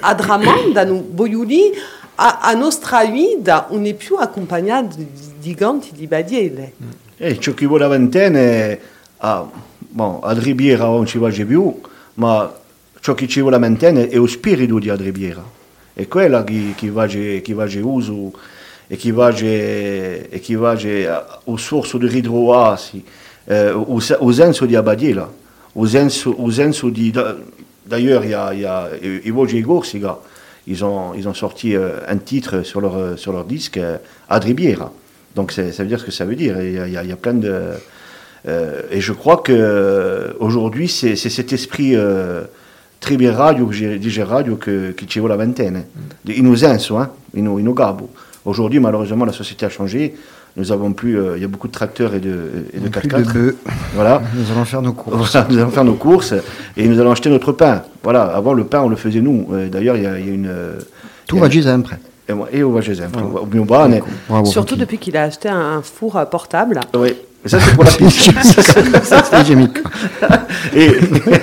[0.00, 1.76] addramandano, voglio dire,
[2.14, 4.16] a, a nostra vita non è più
[4.94, 5.06] di,
[5.38, 6.72] di ganti di badiele.
[7.18, 8.78] E ciò che vuole la ventenne,
[9.18, 9.44] a,
[9.78, 11.80] bon, a Dribiera non ci va più,
[12.14, 12.52] ma
[13.00, 15.44] ciò che ci vuole la ventenne è lo spirito di Adribiera.
[15.92, 18.32] È quella che, che va che va uso
[18.86, 23.04] e che va e che va al sorso di ritrovarsi,
[23.44, 25.30] eh, o, se- o senso di Abadiela,
[25.72, 27.10] o senso di...
[27.10, 27.36] da-
[27.88, 29.32] D'ailleurs, il y a, y a et
[30.66, 33.96] ils ont, sorti euh, un titre sur leur, euh, sur leur disque, euh,
[34.28, 34.92] Adribiera.
[35.36, 36.58] Donc ça veut dire ce que ça veut dire.
[36.60, 37.52] Et Il y a, il y a- il y a plein de...
[38.48, 42.42] euh, et je crois que euh, aujourd'hui c'est cet esprit euh,
[43.00, 43.70] très radio,
[44.26, 45.84] radio, que, qui ci vuole la vingtaine.
[46.26, 48.10] Il nous senso, hein, il nous, il nous gabo.
[48.44, 50.14] Aujourd'hui, malheureusement, la société a changé.
[50.56, 53.06] Nous avons plus, euh, il y a beaucoup de tracteurs et de, et de Plus
[53.08, 53.32] de 4x4.
[53.32, 53.56] bœufs.
[53.94, 54.22] Voilà.
[54.34, 55.16] Nous allons faire nos courses.
[55.32, 56.34] Voilà, nous allons faire nos courses
[56.76, 57.82] et nous allons acheter notre pain.
[58.02, 59.46] Voilà, avant le pain, on le faisait nous.
[59.70, 60.50] D'ailleurs, il y, a il y a une.
[61.28, 61.90] Tout va a- dire sempre.
[62.28, 64.44] Et moi- et au va chez Zempre, au.
[64.44, 66.80] Surtout depuis qu'il a acheté un four euh, portable.
[66.94, 68.30] Oui, mais ça c'est pour la piste.
[68.42, 69.32] Ça, c'est
[70.74, 70.90] et,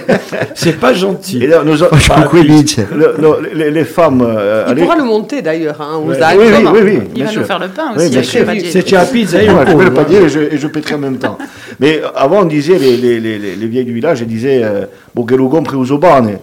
[0.53, 1.43] C'est pas gentil.
[1.43, 2.79] et là, nous, Moi, je bah, comprends vite.
[2.95, 4.21] le- le- les, les femmes.
[4.21, 6.17] euh, Il allez- pourra le monter d'ailleurs hein, aux Ouais.
[6.37, 7.41] Oui, oui, Comment oui, oui, Il va sûr.
[7.41, 8.71] nous faire le pain Oui, aussi.
[8.71, 10.99] C'est la pizza et Ouais, un je le panier et je, et je pétrais en
[10.99, 11.37] même temps.
[11.79, 14.85] Mais avant, on disait, les, les, les, les, les vieilles du village, elles disaient euh,
[15.15, 16.37] Bogelogon Preusobane,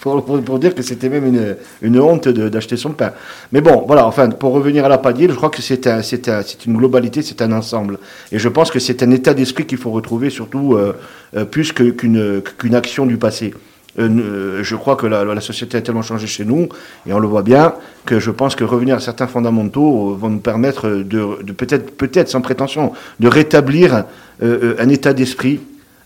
[0.00, 3.12] pour, dire que c'était même une, honte d'acheter son pain.
[3.52, 6.42] Mais bon, voilà, enfin, pour revenir à la padier, je crois que c'est un, un-
[6.66, 7.98] une globalité, c'est un ensemble.
[8.32, 10.94] Et je pense que c'est un état d'esprit qu'il faut retrouver, surtout euh,
[11.36, 13.54] euh, plus qu'une action du passé.
[13.98, 16.68] Euh, ne- je crois que la, société a tellement changé chez nous,
[17.06, 17.74] et on le voit bien,
[18.04, 22.28] que je pense que revenir à certains fondamentaux euh, vont nous permettre de, peut-être, peut-être
[22.28, 24.02] sans prétention, de rétablir euh,
[24.42, 25.60] euh, un état d'esprit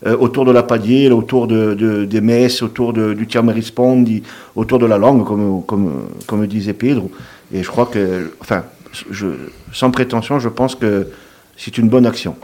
[0.06, 4.22] euh, autour de la padier, autour de, de- des messes, autour de, du tiers rispondi,
[4.56, 7.10] autour de la langue, comme, comme, comme disait Pedro.
[7.52, 8.64] Et je crois que, enfin,
[9.10, 9.26] je,
[9.72, 11.08] sans prétention, je pense que
[11.56, 12.34] c'est une bonne action.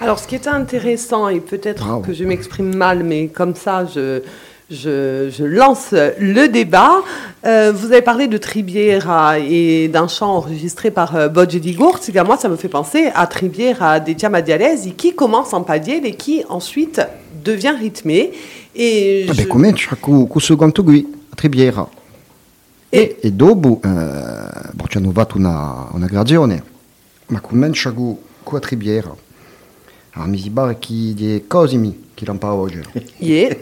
[0.00, 4.20] Alors, ce qui était intéressant, et peut-être que je m'exprime mal, mais comme ça, je,
[4.70, 7.02] je, je lance le débat.
[7.44, 12.24] Euh, vous avez parlé de Tribiera et d'un chant enregistré par euh, Bodge Gortiga.
[12.24, 16.42] Moi, ça me fait penser à Tribiera des Diamadialesi qui commence en padiel et qui
[16.48, 17.00] ensuite
[17.44, 18.32] devient rythmé.
[18.74, 21.88] Et Vabbè, je- comincia con il secondo qui, a Tribiera.
[22.90, 23.88] E- E dopo, eh,
[24.72, 26.62] boh, ci hanno fatto una, una gradazione,
[27.26, 29.14] ma comincia con, con a Tribiera.
[30.16, 32.80] A mi si pare che di Cosimi, che l'ha oggi,
[33.18, 33.56] Yeah.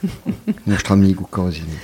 [0.64, 1.78] nostro amico Cosimi.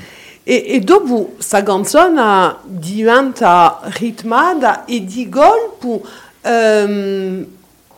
[0.44, 6.04] E, e dopo sta canzone diventa ritmata e di colpo
[6.40, 7.46] ehm,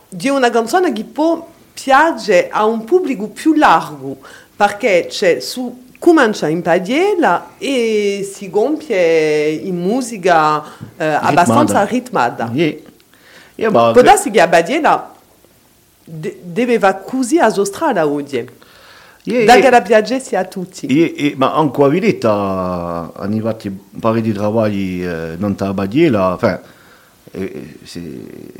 [0.09, 4.17] di una canzone che può piacere a un pubblico più largo
[4.55, 10.63] perché c'è su comincia in padiella e si compie in musica
[10.97, 12.49] eh, abbastanza ritmata.
[12.53, 12.75] Yeah.
[13.55, 15.14] Yeah, Può darsi che a padiella
[16.05, 18.47] de- doveva così a strada oggi,
[19.23, 19.69] yeah, da yeah.
[19.71, 20.85] la piacesse a tutti.
[20.85, 25.55] E, e, ma anche a Villetta hanno arrivato un paio di lavori eh, non
[26.31, 26.59] enfin,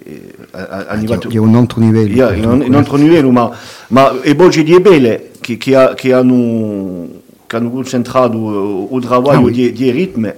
[0.02, 1.30] eh, arrivato...
[1.30, 2.08] È un altro livello.
[2.08, 3.50] Il y a un, un altro livello, ma,
[3.88, 7.08] ma e voci di Ebele che, che, ha- che hanno,
[7.48, 9.52] che hanno concentrato il lavoro Ah oui.
[9.52, 10.32] di, di ritmi,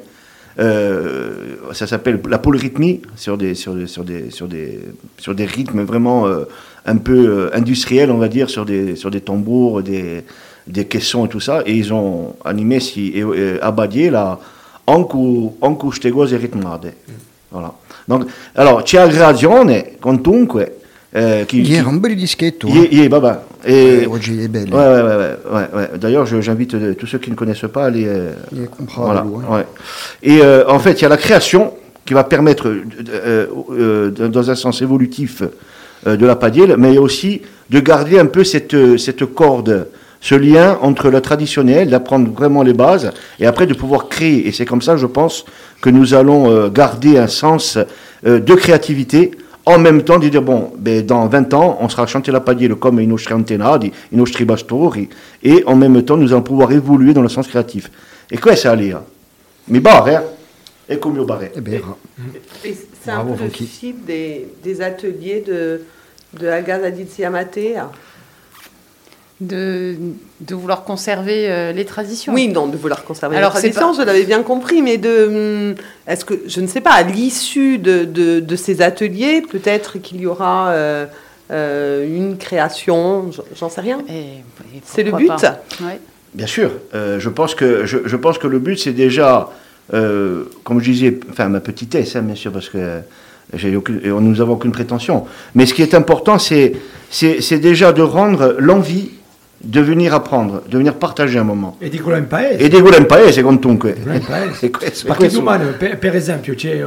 [0.59, 4.79] euh, ça s'appelle la polyrythmie, sur des, sur, des, sur, des, sur, des,
[5.17, 6.45] sur des rythmes vraiment euh,
[6.85, 10.23] un peu euh, industriels, on va dire, sur des, sur des tambours, des,
[10.65, 11.61] des caissons et tout ça.
[11.65, 14.39] Et ils ont animé si, et, et Abadier, là,
[14.85, 15.07] anche
[15.79, 16.93] queste cose ritmate.
[17.51, 17.73] Voilà.
[18.07, 20.71] Donc, alors, c'è ragione, comunque,
[21.11, 22.67] eh, chi, Ieri era un bel dischetto.
[22.67, 23.39] Ie- ie, vabbè.
[23.69, 24.77] Et, oggi è bello.
[24.77, 25.89] ouais, ouais, ouais, ouais.
[25.99, 29.49] D'ailleurs, j'invite euh, tous ceux qui ne connaissent pas à les, euh, Les comprendre, voilà,
[29.49, 29.57] ouais.
[29.57, 29.65] ouais.
[30.23, 31.73] Et euh, en fait, il y a la création
[32.05, 32.73] qui va permettre,
[34.29, 35.43] dans un sens évolutif,
[36.05, 39.87] de la padielle, mais aussi de garder un peu cette, cette corde,
[40.21, 43.11] ce lien entre le traditionnel, d'apprendre vraiment les bases,
[43.41, 44.47] et après de pouvoir créer.
[44.47, 45.43] Et c'est comme ça, je pense,
[45.81, 47.77] que nous allons garder un sens
[48.23, 49.31] de créativité,
[49.67, 52.75] en même temps de dire, bon, ben, dans 20 ans, on sera chanter la padielle
[52.75, 55.09] comme i nostri antenati, i nostri bastori,
[55.43, 57.91] et en même temps, nous allons pouvoir évoluer dans le sens créatif.
[58.31, 58.93] Et quoi, ça allait
[59.67, 60.23] Mi barre, hein?
[60.89, 61.49] Et come io barre.
[61.53, 61.81] Eh ben.
[62.63, 65.81] Et c'est un peu le des, des ateliers de,
[66.39, 67.91] de Matea.
[69.39, 69.93] De,
[70.41, 72.33] de vouloir conserver euh, les traditions.
[72.33, 75.27] Oui, non, de vouloir conserver Alors, la c'est tradition, je l'avais bien compris, mais de.
[75.69, 75.75] hum,
[76.07, 80.19] Est-ce que, je ne sais pas, à l'issue de, de, de ces ateliers, peut-être qu'il
[80.21, 81.05] y aura euh,
[81.51, 83.99] euh, une création, j'en- sais rien.
[84.09, 84.39] Et-
[84.75, 85.61] et C'est le but pas.
[85.81, 85.99] Ouais.
[86.33, 89.51] Bien sûr, euh, je, pense que, je, je pense que le but, c'est déjà,
[89.93, 93.01] euh, comme je disais, enfin ma petitesse, hein, bien sûr, parce que
[93.53, 95.25] j'ai aucune, nous n'avons aucune prétention.
[95.53, 96.73] Mais ce qui est important, c'est,
[97.11, 99.11] c'est, c'est déjà de rendre l'envie
[99.59, 101.75] de venir apprendre, de venir partager un moment.
[101.79, 102.57] E dico in paese.
[102.63, 103.93] E di quello in paese, comunque.
[103.93, 104.69] Dico in paese.
[104.69, 106.83] Questo- Perché questo- domani, per, per esempio, c'è,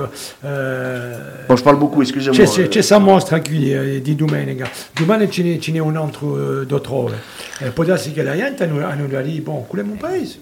[1.46, 2.46] Bon, je parle beaucoup, excusez-moi.
[2.46, 4.68] c'è, c'è, c'è sta mostra qui eh, di domenica.
[4.92, 7.18] Domani ce n'è, ce n'è un altro eh, d'altrove.
[7.58, 10.38] Eh, può darsi che la gente hanno, hanno da lì, bon, quello è un paese.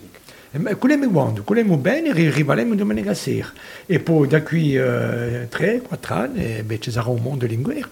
[0.50, 1.42] Eh, ma Quello è quando?
[1.44, 3.48] Quello è bene, ri- arriveremo domenica sera.
[3.84, 7.88] E poi da qui eh, 3-4 anni eh, beh, ci sarà un mondo linguistico.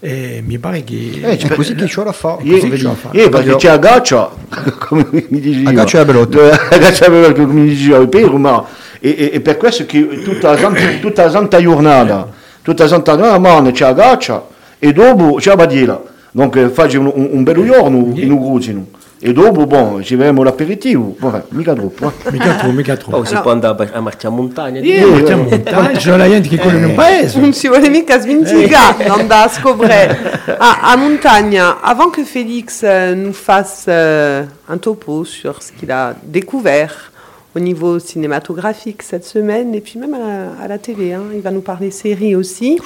[0.00, 1.20] E mi pare che...
[1.22, 2.42] Eh, ci È così che c'ho da fare.
[2.42, 3.18] Ie- Così che c'ho da fare.
[3.18, 4.30] ie, perché c'è Agaccia,
[4.80, 5.68] come mi dicevo.
[5.68, 6.68] Agaccia la belotta.
[6.70, 8.66] Agaccia la belotta, come mi ma...
[8.98, 12.28] E, e, e per questo che tutta la, tutta la santa giornata,
[12.62, 14.46] tutta la santa giornata, man, c'è Agaccia,
[14.78, 16.02] e dopo c'è Badiela.
[16.32, 18.86] Donc, eh, faccio un, un, un bel giorno in Ugruzino.
[19.24, 21.14] E dopo, bon, ci vediamo l'aperitivo.
[21.16, 22.12] Vabbè, mica troppo.
[22.24, 22.32] eh.
[22.32, 23.16] Mica troppo, mica troppo.
[23.18, 24.80] Oh, si può andare a marciare a montagna.
[24.80, 25.12] Io-.
[25.12, 27.38] Partiamo in montagna, c'è la gente che conosce un paese.
[27.38, 30.40] Non si vuole mica svintigare, non da scoprire.
[30.58, 35.92] Ah, à Montagne, avant que Félix euh, nous fasse euh, un topo sur ce qu'il
[35.92, 37.11] a découvert
[37.54, 41.50] au niveau cinématographique cette semaine, et puis même à, à la télé, hein, il va
[41.50, 42.78] nous parler séries aussi.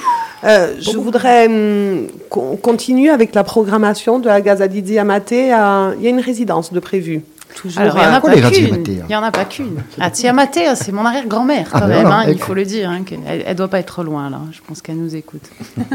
[0.43, 5.31] Euh, je voudrais hum, qu'on continue avec la programmation de Agazadi Diamate.
[5.31, 7.21] à- Il y a une résidence de prévue.
[7.55, 7.81] Toujours.
[7.81, 8.83] Alors, il n'y en a euh, Quoi, pas qu'une.
[8.85, 9.81] Il y en a pas qu'une.
[9.99, 12.01] Ah, Tia Matea, c'est mon arrière-grand-mère quand Ah, ben même.
[12.01, 12.89] voilà, hein, il faut le dire.
[12.89, 14.41] hein, elle, elle doit pas être loin là.
[14.51, 15.43] Je pense qu'elle nous écoute.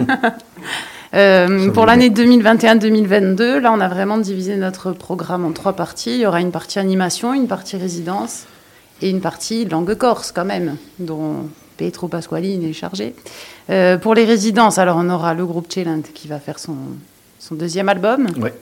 [1.14, 6.14] Euh, pour l'année 2021-2022, là, on a vraiment divisé notre programme en trois parties.
[6.14, 8.44] Il y aura une partie animation, une partie résidence
[9.02, 13.14] et une partie langue corse quand même, dont Pietro Pasqualini est chargé.
[13.70, 16.76] Euh, pour les résidences, alors on aura le groupe Chelant qui va faire son,
[17.38, 18.26] son deuxième album.
[18.40, 18.54] Ouais.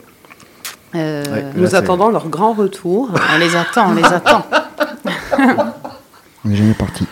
[0.97, 1.45] Euh, Ouais.
[1.55, 3.11] Nous attendons leur grand retour.
[3.35, 4.45] On les attend, on les attend.
[6.43, 7.05] On n'est jamais parti.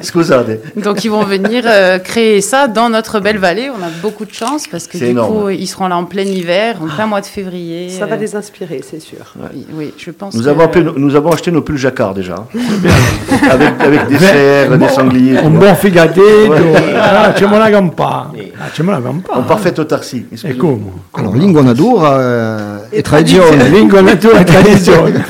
[0.00, 0.56] Scusate, euh.
[0.82, 3.68] Donc ils vont venir euh, créer ça dans notre belle vallée.
[3.68, 5.34] On a beaucoup de chance parce que du énorme.
[5.42, 7.90] coup ils seront là en plein hiver, en plein mois de février.
[7.90, 9.34] Ça va Euh, les inspirer, c'est sûr.
[9.54, 10.34] oui, oui, je pense.
[10.34, 12.36] Nous que- avons, appelé nos- nous avons acheté nos pulls jacquard déjà.
[13.50, 15.36] avec, avec des cerfs, des sangliers.
[15.38, 16.52] Un buon figatetto,
[16.98, 18.30] ah, c'è una gampa.
[18.58, 19.34] Ah, c'è una gampa.
[19.36, 20.20] En parfaite autarcie.
[20.30, 20.56] E excusez-moi.
[20.56, 20.90] come?
[21.12, 23.66] Allora, lingua natura eh, E e tradizione.
[23.66, 25.24] E tradizione.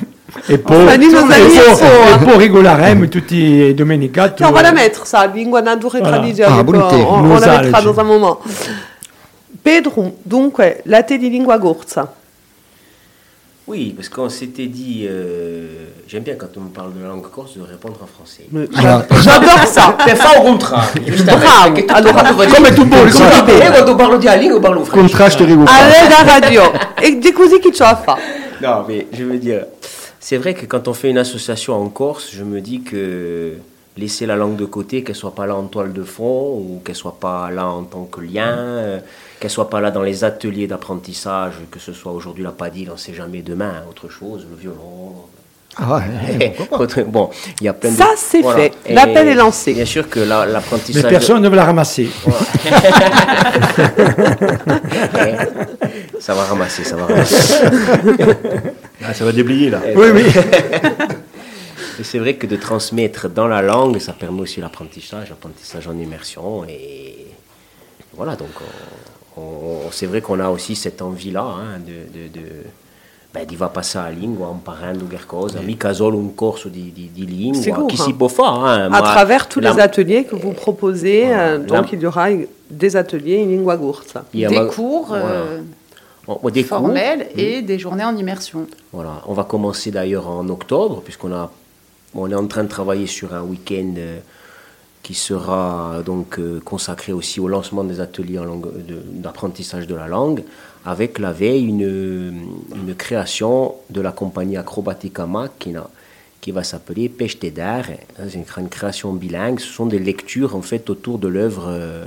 [0.47, 4.35] E poi, e amis poi, e regolaremo tutti i domenicati.
[4.35, 6.17] Tiens, on va la mettre, ça, lingua natura e Voilà.
[6.17, 6.53] tradizione.
[6.53, 8.39] Ah, on, on la mettra dans un moment.
[9.61, 12.13] Pedro, dunque, latte di lingua gorza.
[13.65, 15.67] Oui, parce qu'on s'était dit, euh,
[16.07, 18.47] j'aime bien quand on me parle de la langue corse de répondre en français.
[18.75, 19.95] Allora, J'adore ça.
[20.03, 21.81] Per fare un contrario, Bravo.
[21.89, 24.99] Allora, Come tu vuoi, come tu Io quando parlo di lingua parlo francese.
[24.99, 25.69] Contraste rigoureux.
[25.69, 26.63] Allez, la radio.
[26.99, 28.17] E di così chi ce la fa?
[28.59, 29.67] Non, mais je veux dire,
[30.21, 33.53] c'est vrai que quand on fait une association en Corse, je me dis que
[33.97, 36.95] laisser la langue de côté, qu'elle soit pas là en toile de fond ou qu'elle
[36.95, 38.99] soit pas là en tant que lien, euh,
[39.39, 42.97] qu'elle soit pas là dans les ateliers d'apprentissage, que ce soit aujourd'hui la padille, on
[42.97, 45.13] sait jamais demain, autre chose, le violon.
[45.77, 46.03] ah ouais,
[46.39, 46.53] eh.
[46.75, 47.29] Autre- bon,
[47.59, 47.95] il y a plein de.
[47.97, 48.59] Ça, c'est Voilà.
[48.59, 48.73] fait.
[48.93, 49.73] L'appel est lancé.
[49.73, 51.09] Bien sûr que la- Mais l'apprentissage.
[51.09, 52.09] personne ne veut la ramasser.
[52.27, 52.33] Ouais.
[56.19, 57.55] ça va ramasser, ça va ramasser.
[59.05, 59.81] Ah, ça va déblayer là.
[59.95, 60.23] Oui, oui.
[61.99, 65.97] Et c'est vrai que de transmettre dans la langue, ça permet aussi l'apprentissage, l'apprentissage en
[65.97, 66.63] immersion.
[66.67, 67.27] Et
[68.15, 68.49] voilà, donc
[69.37, 72.63] on- on- c'est vrai qu'on a aussi cette envie-là hein, de, de- de-
[73.33, 77.25] beh, di va passare la lingua imparando qualcosa, mica solo un corso di, di, di
[77.25, 77.85] lingua, Sicuro.
[77.87, 78.87] chi si può fare.
[78.89, 81.43] eh, À travers tous la- les ateliers que vous proposez, Voilà.
[81.49, 82.27] euh, donc La- il y aura
[82.69, 83.75] des ateliers in lingua
[84.45, 85.25] a Des ma- cours voilà.
[85.25, 85.61] euh,
[86.27, 86.77] On- on- des cours.
[86.79, 88.67] formels et des journées en immersion.
[88.93, 91.51] Voilà, on va commencer d'ailleurs en octobre, puisqu'on a,
[92.13, 94.19] on est en train de travailler sur un week-end euh,
[95.03, 100.43] qui sera donc euh, consacré aussi au lancement des ateliers de- d'apprentissage de, la langue,
[100.85, 102.43] avec la veille une,
[102.75, 105.87] une création de la compagnie Acrobatica Macchina
[106.39, 107.87] qui va s'appeler Pêche d'Air.
[108.17, 112.05] C'est une, une création bilingue, ce sont des lectures en fait autour de l'œuvre euh,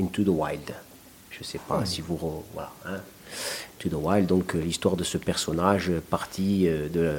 [0.00, 0.70] Into the Wild.
[1.30, 2.18] Je ne sais pas si vous...
[2.54, 2.98] Voilà, hein.
[3.78, 7.10] To the Wild, donc euh, l'histoire de ce personnage parti euh, de,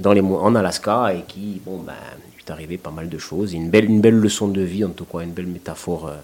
[0.00, 1.92] dans les, en Alaska et qui, bon, ben,
[2.38, 3.52] il est arrivé pas mal de choses.
[3.52, 6.14] Une belle, une belle leçon de vie, en tout cas, une belle métaphore euh,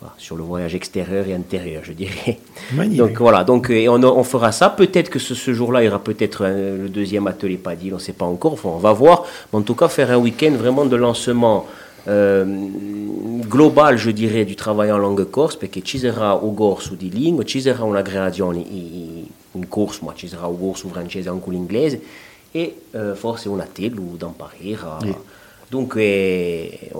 [0.00, 2.38] voilà, sur le voyage extérieur et intérieur, je dirais.
[2.74, 2.98] Magnifique.
[2.98, 4.68] Donc voilà, donc, et on, on fera ça.
[4.68, 8.02] Peut-être que ce, ce jour-là, il y aura peut-être le deuxième atelier Padil, on ne
[8.02, 8.52] sait pas encore.
[8.52, 9.24] Enfin, on va voir.
[9.50, 11.66] Mais en tout cas, faire un week-end vraiment de lancement
[12.08, 12.44] euh,
[13.48, 17.44] global, je dirais, du travail en langue corse, perché ci sarà o corso di lingua,
[17.44, 22.00] ci sarà una gradazione i- in corso, ma ci sarà o corso francese anche l'inglese,
[22.52, 24.76] e eh, forse una telu da imparare.
[24.80, 25.20] a-
[25.68, 26.90] Dunque,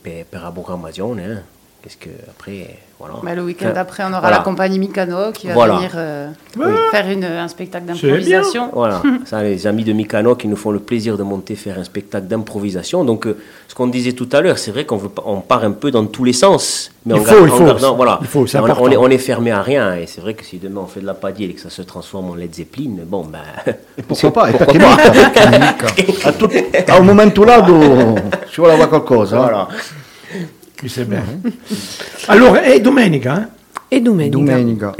[0.00, 1.42] per, per la programmazione, hein.
[1.84, 3.16] Qu'est-ce que après, voilà.
[3.22, 4.38] Bah, le week-end d'après, on aura voilà.
[4.38, 5.74] la compagnie Mikano qui va Voilà.
[5.74, 6.64] venir euh, Oui.
[6.92, 8.70] faire une, un spectacle d'improvisation.
[8.72, 11.84] Voilà, ça, les amis de Mikano qui nous font le plaisir de monter faire un
[11.84, 13.04] spectacle d'improvisation.
[13.04, 13.36] Donc, euh,
[13.68, 15.90] ce qu'on disait tout à l'heure, c'est vrai qu'on veut pas- on part un peu
[15.90, 16.90] dans tous les sens.
[17.04, 18.18] Mais Il faut, il faut, gardant- voilà.
[18.22, 19.94] il faut, c'est on, est, on est fermé à rien.
[19.96, 21.82] Et c'est vrai que si demain on fait de la padille et que ça se
[21.82, 23.40] transforme en Led Zeppelin, bon, ben.
[24.08, 24.46] Pourquoi pas?
[24.52, 25.66] Pourquoi perché no?
[26.24, 27.74] A tu- a un momento lato
[28.50, 29.36] ci voleva qualcosa.
[29.36, 29.68] Voilà.
[30.86, 31.22] C'est bien.
[32.28, 33.48] Alors, et domenica, hein?
[33.90, 34.32] Et domenica.
[34.38, 34.92] Domenica.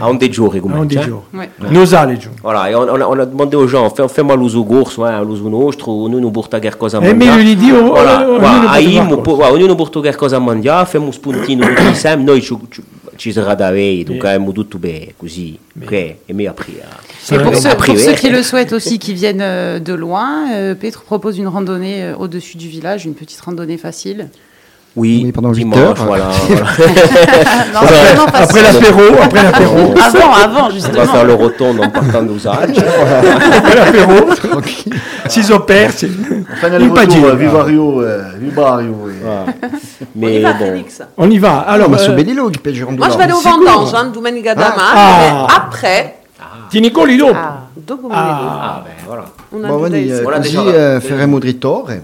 [0.00, 1.02] À un des jours, Un comunque, des hein.
[1.02, 1.24] jours.
[1.34, 1.50] Ouais.
[1.70, 2.30] Nosale giù.
[2.42, 5.22] Voilà, et on, on a, on a demandé aux gens, fais, fais-moi l'uso gorso, hein,
[5.22, 7.36] l'uso nostro, nous nous porta qualcosa a E mangiare.
[7.36, 9.20] meglio di Dio, Voilà, eh, ognuno voilà, porta a Imo, qualcosa.
[9.20, 12.56] po- voilà, ognuno porta qualcosa a mangiare, facciamo un spuntino insieme, noi ci,
[13.16, 16.44] ci, sarà da abbiamo tutto bene, così, ok, e mi.
[16.44, 16.52] Et
[17.42, 21.02] pour, ceux, pour ceux qui le souhaitent aussi, qui viennent euh, de loin, euh, Petre
[21.02, 24.30] propose une randonnée euh, au-dessus du village, une petite randonnée facile.
[24.96, 25.94] Oui, Oui, pendant huit dimanche, heures.
[26.06, 26.24] voilà.
[27.74, 27.80] Non,
[28.32, 31.04] Après l'apéro, après l'apéro, Avant, avant, On va justement.
[31.06, 34.12] faire le rotonde en partant après l'apéro,
[35.28, 36.08] si on perd, c'est
[36.52, 37.18] Enfin, Il pas dit.
[37.18, 38.94] retour, Vivario, euh, Vivario.
[39.10, 41.58] et- On Mais y va, bon, Félix On y va.
[41.58, 45.18] Alors, euh, Benilo che peggio Moi, je vais aller au vendange, hein, domenica da Ah.
[45.48, 46.15] mais après,
[46.68, 47.32] ti Nicoli dopo.
[47.34, 49.24] ah, dopo ah ben voilà.
[49.50, 52.02] una Ma giuda vedi, di- eh, Voilà, così eh, faremo drittore.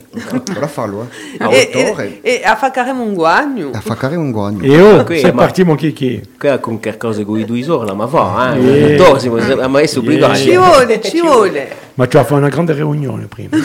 [0.56, 1.36] Ora fallo, eh.
[1.44, 3.70] Ah, e, e, e a faremo un guagno?
[3.74, 4.62] A fa fare un guagno.
[4.62, 6.22] E oh, Ok, c'est ma- parti mon kiki.
[6.38, 8.92] Che con qualcosa con i due ore la ma va, Eh.
[8.92, 8.96] eh.
[8.96, 10.34] Dosi, ma è obbligato.
[10.34, 11.80] Ci vuole, ci vuole.
[11.94, 13.50] Ma tu vas faire une grande réunion prima.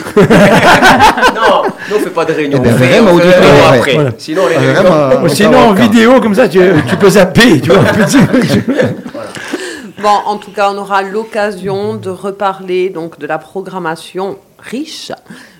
[1.34, 2.58] No, non fais pas de réunion.
[2.58, 3.94] Eh ben, on fait, on fait réunion après.
[3.94, 4.10] Voilà.
[4.18, 7.80] Sinon, les Ah, réunions- sinon, en vidéo, comme ça, tu, tu peux zapper, tu vois.
[7.80, 8.18] un petit-
[10.00, 15.10] Bon, en tout cas, on aura l'occasion de reparler donc de la programmation riche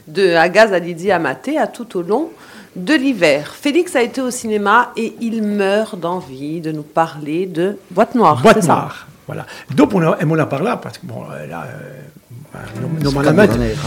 [0.06, 2.30] de Agaz Alidi Amaté à tout au long
[2.76, 3.52] de l'hiver.
[3.60, 8.40] Félix a été au cinéma et il meurt d'envie de nous parler de Boîte Noire.
[8.40, 9.08] Boîte noire.
[9.26, 9.44] Voilà.
[9.74, 11.66] Dopo una, e me la parla, parce que bon, là,
[12.80, 13.12] non,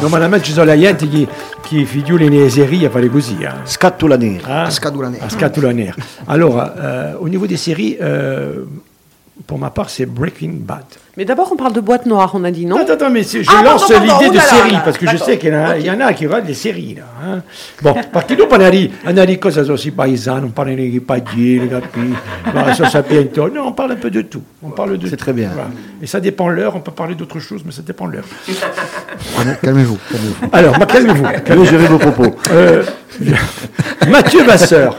[0.02, 1.28] normalmente, ci sono la gente che,
[1.64, 3.38] che figlioli nei serie a fare così.
[3.42, 3.50] Eh.
[3.64, 4.48] Scatola nera.
[4.48, 5.26] Ah, A scatola nera.
[5.26, 5.96] A scatola nera.
[6.26, 8.66] Allora, euh, au niveau des séries, euh,
[9.48, 10.84] pour ma part, c'est Breaking Bad.
[11.18, 13.40] Mais d'abord, on parle de Boîte Noire, on a dit non Attends, attends, mais je
[13.50, 15.78] Ah, lance l'idée de oulala, série, là, parce que je sais qu'il y, en a-
[15.78, 16.96] il y en a qui regardent des séries.
[16.96, 17.42] Là, hein.
[17.82, 20.50] Bon, parce que dopo on a dit, on a dit cosa sono i paesani, on
[20.52, 22.00] parle des paghiers, les capi,
[22.54, 23.50] la so sapiento.
[23.50, 24.42] Non, on parle un peu de tout.
[24.64, 25.50] On parle de C'est très bien.
[25.54, 25.70] Voilà.
[26.02, 28.24] Et ça dépend l'heure, on peut parler d'autre chose, mais ça dépend l'heure.
[29.62, 30.50] Calmez-vous, calmez-vous.
[30.54, 31.66] Alors, calmez-vous.
[31.66, 32.36] Gérer vos propos.
[32.52, 32.84] Euh,
[34.10, 34.98] Mathieu Vasseur.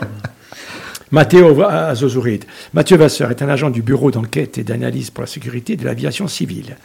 [1.12, 2.46] Matteo Azozurid.
[2.72, 6.26] Mathieu Vasseur est un agent du bureau d'enquête et d'analyse pour la sécurité de l'aviation
[6.26, 6.78] civile.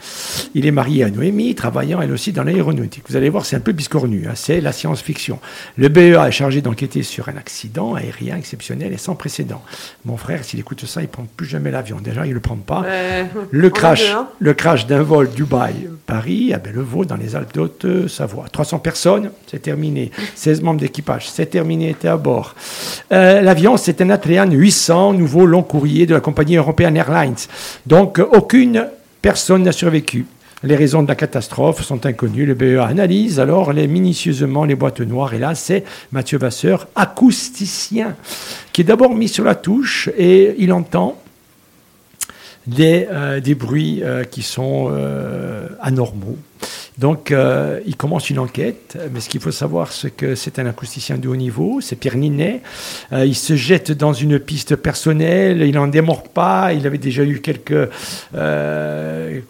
[0.54, 3.04] Il est marié à Noémie, travaillant elle aussi dans l'aéronautique.
[3.08, 5.38] Vous allez voir, c'est un peu biscornu, hein, c'est la science-fiction.
[5.78, 9.62] Le BEA est chargé d'enquêter sur un accident aérien exceptionnel et sans précédent.
[10.04, 11.96] Mon frère, s'il écoute ça, il ne prend plus jamais l'avion.
[11.98, 12.84] Déjà, il ne le prend pas.
[12.86, 14.28] Euh, Le crash, hein.
[14.40, 18.44] le crash d'un vol Dubaï-Paris à Bellevaux dans les Alpes d'Haute-Savoie.
[18.52, 20.10] 300 personnes, c'est terminé.
[20.34, 22.54] 16 membres d'équipage, c'est terminé, étaient à bord.
[23.10, 27.36] Euh, L'avion, c'est un Atlean 800, nouveau long courrier de la compagnie European Airlines.
[27.86, 28.86] Donc, aucune
[29.22, 30.26] personne n'a survécu.
[30.62, 32.44] Les raisons de la catastrophe sont inconnues.
[32.44, 35.32] Le BEA analyse alors les, minutieusement les boîtes noires.
[35.32, 38.16] Et là, c'est Mathieu Vasseur, acousticien,
[38.72, 41.16] qui est d'abord mis sur la touche et il entend
[42.66, 44.92] des, euh, bruits euh, qui sont
[45.80, 46.36] anormaux.
[46.98, 50.66] Donc, euh, il commence une enquête, mais ce qu'il faut savoir, c'est que c'est un
[50.66, 52.60] acousticien de haut niveau, c'est Pierre Ninet.
[53.12, 57.22] Euh, il se jette dans une piste personnelle, il n'en démord pas, il avait déjà
[57.22, 57.88] eu quelques...
[58.34, 59.40] euh,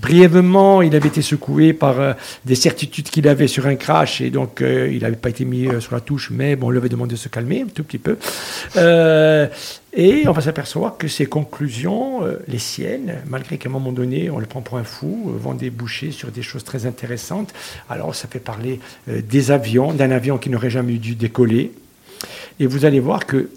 [0.00, 2.12] brièvement, il avait été secoué par euh,
[2.44, 5.66] des certitudes qu'il avait sur un crash et donc euh, il n'avait pas été mis
[5.66, 7.84] euh, sur la touche, mais bon, on lui avait demandé de se calmer un tout
[7.84, 8.16] petit peu.
[9.98, 14.38] Et on va s'apercevoir que ses conclusions, les siennes, malgré qu'à un moment donné, on
[14.38, 17.54] le prend pour un fou, vont déboucher sur des choses très intéressantes.
[17.88, 21.72] Alors, ça fait parler des avions, d'un avion qui n'aurait jamais dû décoller.
[22.60, 23.48] Et vous allez voir que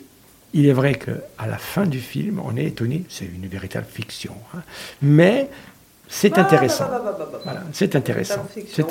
[0.53, 4.33] il est vrai qu'à la fin du film, on est étonné, c'est une véritable fiction,
[4.55, 4.61] hein.
[5.01, 5.47] mais
[6.09, 6.85] c'est intéressant.
[7.43, 8.45] Voilà, c'est intéressant.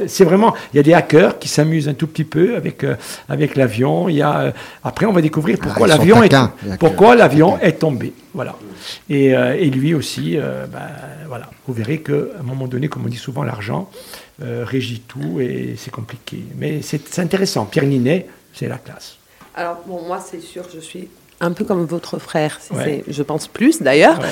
[0.06, 2.94] C'est vraiment, il y a des hackers qui s'amusent un tout petit peu avec, euh,
[3.28, 4.08] avec l'avion.
[4.08, 4.52] Il y a, euh,
[4.84, 6.34] après, on va découvrir pourquoi Ah, l'avion est,
[6.78, 8.12] pourquoi l'avion est tombé.
[8.34, 8.54] Voilà.
[9.10, 10.88] Et, euh, et lui aussi, euh, ben,
[11.26, 11.50] voilà.
[11.66, 13.90] Vous verrez qu'à un moment donné, comme on dit souvent, l'argent
[14.42, 16.44] euh, régit tout et c'est compliqué.
[16.56, 17.64] Mais c'est c'est intéressant.
[17.66, 19.16] Pierre Ninet, c'est la classe.
[19.56, 21.08] Alors, bon, moi, c'est sûr, je suis
[21.40, 23.02] un peu comme votre frère, si Ouais.
[23.06, 24.18] c'est- je pense plus d'ailleurs.
[24.18, 24.26] Ouais.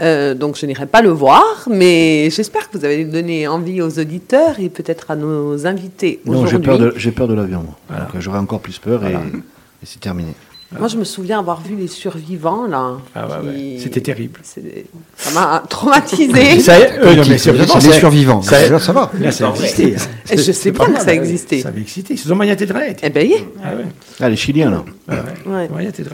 [0.00, 3.98] Euh, donc, je n'irai pas le voir, mais j'espère que vous avez donné envie aux
[3.98, 7.62] auditeurs et peut-être à nos invités Non, j'ai peur de, j'ai peur de l'avion.
[7.62, 7.76] moi.
[7.88, 8.04] Voilà.
[8.04, 10.34] Donc, euh, j'aurai encore plus peur et, et c'est terminé.
[10.78, 12.92] Moi, je me souviens avoir vu les survivants, là.
[13.14, 13.54] Ah ouais, ouais.
[13.54, 14.38] qui- C'était terrible.
[14.44, 16.60] Ça m'a traumatisé.
[16.60, 18.40] Ça, euh, non, mais c'est vraiment, les ça- survivants.
[18.40, 19.10] ça- Déjà, ça va.
[19.20, 19.96] Là, ça a existé.
[20.30, 21.14] Et je sais pas que ça hein.
[21.14, 21.60] existait.
[21.62, 22.14] Ça avait existé.
[22.14, 22.98] Ils ont magnaté de raid.
[23.02, 23.44] Eh ben, oui.
[23.64, 23.84] Ah ouais.
[24.20, 24.84] Ah, les Chiliens, là.
[25.08, 26.06] Ouais, raid.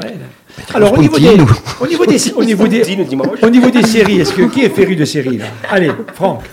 [0.72, 1.28] Alors, au niveau, des,
[1.78, 2.82] au, niveau des, au, niveau des,
[3.42, 5.44] au niveau des séries, est-ce que qui est féru de séries là?
[5.70, 6.44] Allez, Franck,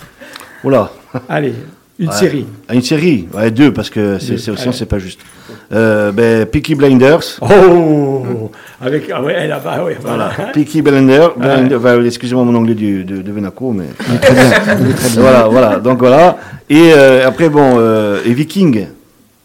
[0.62, 0.92] Oula.
[1.28, 1.54] allez,
[1.98, 2.14] une Ouais.
[2.14, 2.46] série.
[2.68, 5.20] Ah, Une série Ouais, deux, parce que c'est, c'est, sinon, c'est pas juste.
[5.72, 7.20] Euh, ben, Peaky Blinders.
[7.40, 8.50] Oh
[8.80, 10.30] Avec, ah ouais, là-bas, ouais, voilà.
[10.36, 10.50] Voilà.
[10.52, 11.32] Peaky Blinders.
[11.36, 13.86] Blind- enfin, excusez-moi mon anglais du, de, de Venaco, mais.
[14.20, 14.42] Très bien.
[14.80, 15.20] Il est très bien.
[15.22, 15.76] voilà, voilà.
[15.76, 16.36] Donc voilà.
[16.68, 18.88] Et euh, après, bon, euh, et Viking.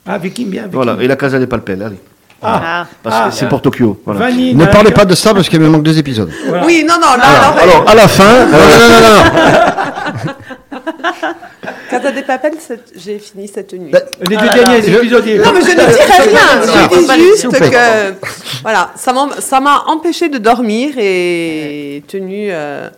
[0.08, 0.64] Ah, Viking, bien.
[0.64, 0.76] Viking.
[0.76, 0.98] Voilà.
[1.02, 2.00] Et la Casa des Palpel, allez.
[2.42, 3.30] Ah, Parce Ah.
[3.30, 4.02] que c'est pour Tokyo.
[4.06, 4.22] Voilà.
[4.22, 6.32] Vanille, Ne parlez pas de ça parce qu'il me manque deux épisodes.
[6.48, 6.66] voilà.
[6.66, 8.24] Oui, non, non, là, Alors, alors, alors, à la fin.
[8.24, 9.92] Euh, non, non, non, non.
[11.90, 12.54] Casa des Papel,
[12.96, 13.92] j'ai fini cette nuit.
[13.92, 15.26] Ben, Les deux derniers épisodes.
[15.26, 16.50] Non, mais je ne dirai rien.
[16.52, 18.14] Ah, Je dis juste que
[18.62, 22.90] voilà, ça m'a empêché de dormir et tenu euh,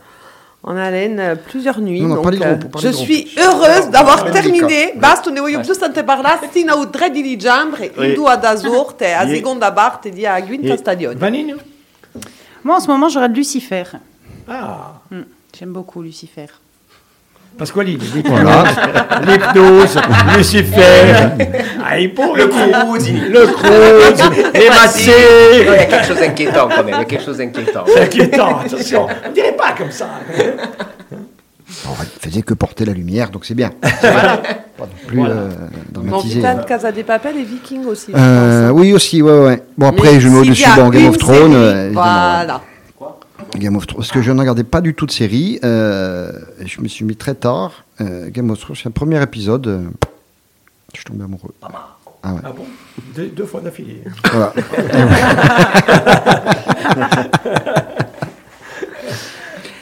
[0.63, 2.01] en haleine euh, plusieurs nuits.
[2.01, 2.93] Non, non, Donc, euh, je groupes.
[3.05, 4.93] suis heureuse d'avoir Ah, terminé.
[4.95, 8.09] Basta, ne voglio più sentire parlare sino a tre diligembre, Oui.
[8.09, 11.15] in due ad azurte, a seconda parte di a Guinta Stadione.
[11.17, 11.55] Vanille
[12.63, 13.85] Moi, en ce moment, j'aurais de Lucifer.
[14.47, 15.23] Ah, Hmm,
[15.57, 16.47] J'aime beaucoup Lucifer.
[17.57, 18.63] Pasqualini, l'hypnose, Voilà.
[19.27, 19.97] l'hypnose,
[20.37, 20.79] Lucifer,
[21.83, 22.47] ah, pourrait Le.
[22.47, 23.11] Cruz.
[23.29, 24.61] le Cruz, les
[25.61, 27.83] Il y a quelque chose d'inquiétant quand même, il y a quelque chose d'inquiétant.
[27.87, 30.07] C'est inquiétant, attention, on ne dirait pas comme ça.
[31.87, 33.69] On faisait que porter la lumière, donc c'est bien.
[33.81, 34.41] Pas
[34.79, 35.33] non plus Voilà.
[35.35, 35.49] euh,
[35.91, 36.35] Bon, dramatisé.
[36.37, 38.11] putain, Casa des Papel et Viking aussi.
[38.15, 39.63] Euh, oui, aussi, ouais, ouais.
[39.77, 41.51] Bon, après, Mais je me mets au-dessus dans Game of Thrones.
[41.53, 42.61] série, euh, Voilà.
[43.61, 43.99] Game of Thrones.
[44.01, 45.59] Parce que je ne regardais pas du tout de série.
[45.63, 47.85] euh, et je me suis mis très tard.
[48.01, 49.67] Euh, Game of Thrones, c'est un premier épisode.
[49.67, 49.83] euh,
[50.93, 51.53] je suis tombé amoureux.
[51.61, 52.41] Ah ouais.
[52.43, 52.65] Ah bon?
[53.15, 54.03] Deux, deux fois d'affilée.
[54.31, 54.53] Voilà.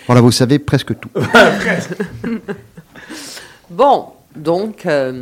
[0.07, 1.10] voilà, vous savez presque tout.
[3.72, 4.88] Bon, donc.
[4.88, 5.22] euh,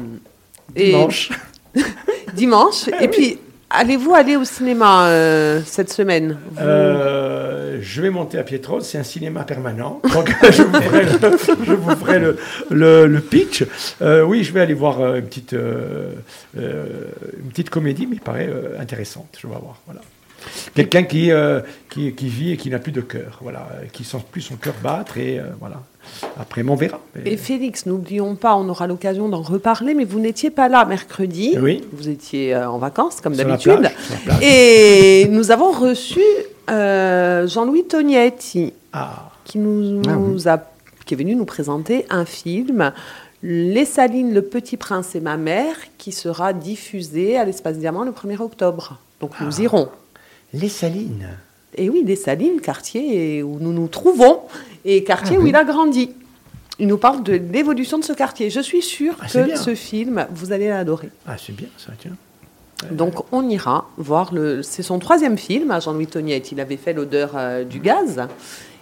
[0.73, 1.29] et- Dimanche.
[2.33, 2.87] dimanche.
[3.01, 3.39] Et puis,
[3.69, 9.03] allez-vous aller au cinéma euh, cette semaine Euh, je vais monter à Pietro, c'est un
[9.03, 10.01] cinéma permanent.
[10.51, 12.37] Je vous ferai le,
[13.07, 13.65] le, pitch.
[14.01, 18.49] Euh, oui, je vais aller voir une, petite, une petite comédie, mais il paraît
[18.79, 19.37] intéressante.
[19.39, 19.79] Je vais voir.
[19.85, 20.01] Voilà.
[20.73, 21.31] Quelqu'un qui,
[21.89, 24.75] qui, qui vit et qui n'a plus de cœur, voilà, qui sent plus son cœur
[24.81, 25.83] battre et voilà.
[26.39, 26.99] Après, on verra.
[27.15, 30.85] Mais- Et Félix, n'oublions pas, on aura l'occasion d'en reparler, mais vous n'étiez pas là
[30.85, 31.55] mercredi.
[31.61, 31.83] Oui.
[31.93, 33.89] Vous étiez euh, en vacances, comme d'habitude.
[34.41, 36.21] Et nous avons reçu
[36.69, 40.57] euh, Jean-Louis Tognetti, Ah, qui, nous, Ah nous a,
[41.05, 42.91] qui est venu nous présenter un film,
[43.43, 48.11] Les Salines, le petit prince et ma mère, qui sera diffusé à l'Espace Diamant le
[48.11, 48.97] 1er octobre.
[49.21, 49.43] Donc Ah.
[49.45, 49.89] nous irons.
[50.53, 51.27] les salines.
[51.75, 54.39] Et oui, Les Salines, quartier où nous nous trouvons,
[54.87, 55.49] et quartier Ah où oui.
[55.49, 56.09] il a grandi.
[56.79, 58.49] Il nous parle de l'évolution de ce quartier.
[58.49, 59.55] Je suis sûre Ah, que bien.
[59.55, 61.09] ce film, vous allez l'adorer.
[61.27, 62.11] Ah, c'est bien ça, tiens.
[62.91, 64.61] Donc on ira voir le.
[64.63, 66.37] C'est son troisième film à Jean-Louis Tognet.
[66.51, 68.27] Il avait fait l'odeur euh, du gaz.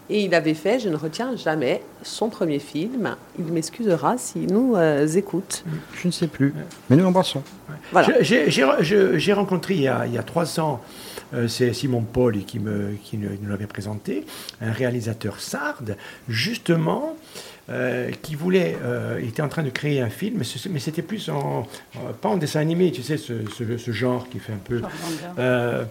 [0.09, 3.15] Et il avait fait, je ne retiens jamais, son premier film.
[3.39, 5.63] Il m'excusera s'il nous euh, écoute.
[5.99, 6.53] Je ne sais plus.
[6.89, 7.41] Mais nous l'embrassons.
[7.91, 8.21] Voilà.
[8.21, 10.79] J'ai rencontré il y, a, il y a trois ans,
[11.33, 14.25] euh, c'est Simon Paul qui, me, qui nous l'avait présenté,
[14.61, 15.97] un réalisateur sarde,
[16.29, 17.15] justement,
[17.71, 21.29] euh, qui voulait, euh, il était en train de créer un film, mais c'était plus
[21.29, 21.65] en,
[21.95, 24.81] en- pas en dessin animé, tu sais, ce, ce- ce genre qui fait un peu
[25.39, 25.83] euh,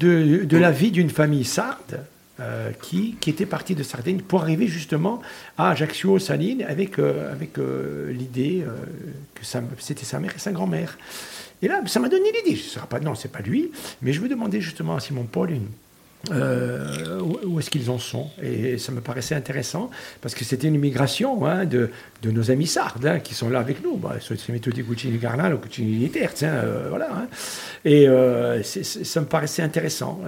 [0.00, 2.00] de, de la vie d'une famille sarde.
[2.40, 5.20] Euh, qui, était partie de Sardaigne pour arriver justement
[5.56, 8.64] à Ajaccio, Saline, avec, euh, avec euh, l'idée
[9.34, 9.42] que
[9.78, 10.96] c'était sa mère et sa grand-mère.
[11.62, 12.56] Et là, ça m'a donné l'idée.
[12.56, 13.70] Je ne pas, non, c'est pas lui,
[14.02, 15.50] mais je veux demander justement à Simon Paul
[16.30, 18.28] où, est-ce qu'ils en sont.
[18.42, 19.88] Et ça me paraissait intéressant
[20.20, 21.90] parce que c'était une migration hein, de,
[22.22, 23.96] de nos amis sardes hein, qui sont là avec nous.
[23.96, 27.08] Bah, sono tutti cucini carnali ou cucini di terza, hein, euh, voilà.
[27.12, 27.28] hein.
[27.84, 28.06] Et
[28.62, 30.20] c'est- c'est- ça me paraissait intéressant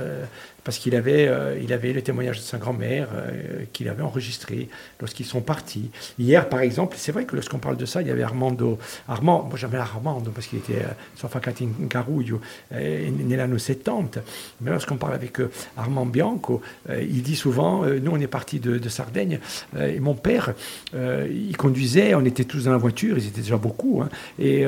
[0.70, 4.68] parce qu'il avait, euh, avait le témoignage de sa grand-mère euh, qu'il avait enregistré
[5.00, 5.90] lorsqu'ils sont partis.
[6.16, 8.78] Hier, par exemple, c'est vrai que lorsqu'on parle de ça, il y avait Armando.
[9.08, 12.40] Armand, moi j'appelle Armando parce qu'il était euh, Caruglio,
[12.72, 14.20] euh, nel anno 70.
[14.60, 18.88] Mais lorsqu'on parle avec euh, Armand Bianco, il dit souvent Nous, on est partis de,
[18.88, 19.40] Sardaigne,
[19.76, 20.54] et mon père,
[20.94, 24.64] il conduisait, on était tous dans la voiture, ils étaient déjà beaucoup, hein, et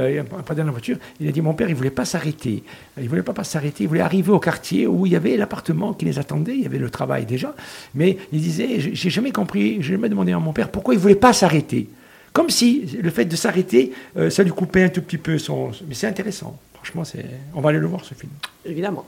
[0.47, 0.97] pas dans la voiture.
[1.20, 2.65] Il a dit Mon père, il voulait pas s'arrêter.
[3.01, 5.94] Il voulait pas, pas s'arrêter, il voulait arriver au quartier où il y avait l'appartement
[5.94, 7.55] qui les attendait, il y avait le travail déjà.
[7.94, 11.14] Mais il disait J'ai jamais compris, j'ai jamais demandé à mon père pourquoi il voulait
[11.14, 11.89] pas s'arrêter.
[12.32, 15.70] Comme si le fait de s'arrêter, euh, ça lui coupait un tout petit peu son.
[15.86, 16.59] Mais c'est intéressant.
[16.74, 17.24] Franchement, c'est.
[17.55, 18.32] On va aller le voir ce film.
[18.64, 19.06] Évidemment.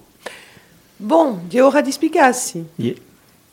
[0.98, 2.64] Bon, di ora di spiegarsi.
[2.78, 2.94] Yeah.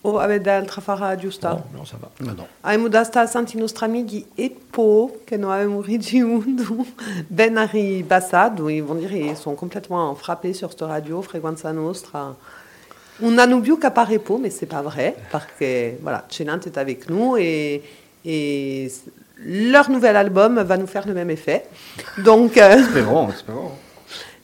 [0.03, 1.49] O avete altra fara giusta?
[1.49, 2.09] Non, non, ça va.
[2.19, 2.45] Non, non.
[2.61, 6.85] Abbiamo da sta santi nostri amici e po che noi abbiamo ricevuto
[7.27, 8.67] ben arribassado.
[8.69, 12.35] Ils vont dire ils sont complètement frappés sur cette radio, Frequenza Nostra.
[13.21, 16.75] On a nous vu qu'à po, mais c'est pas vrai, parce que voilà, Chenant est
[16.79, 17.83] avec nous et,
[18.25, 18.91] et
[19.45, 21.65] leur nouvel album va nous faire le même effet.
[22.17, 23.71] Donc, euh, Espérons, espérons.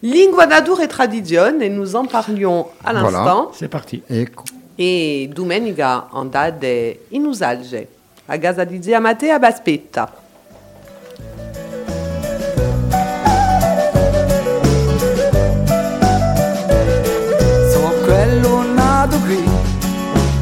[0.04, 3.10] Lingua d'Adour et Tradition, et nous en parlions à Voilà.
[3.10, 3.52] l'instant.
[3.56, 4.04] C'est parti.
[4.12, 4.44] Ecco.
[4.80, 7.88] E domenica andate in Usalge,
[8.28, 10.14] a casa di zia Matea Baspetta.
[17.72, 19.44] Sono quello nato qui,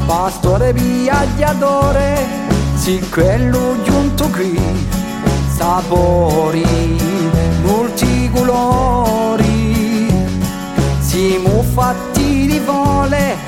[0.04, 2.26] pastore viaggiatore,
[2.74, 4.60] sì quello giunto qui,
[5.56, 6.62] sapori
[7.62, 9.44] multicolori,
[11.00, 13.45] siamo fatti di vole,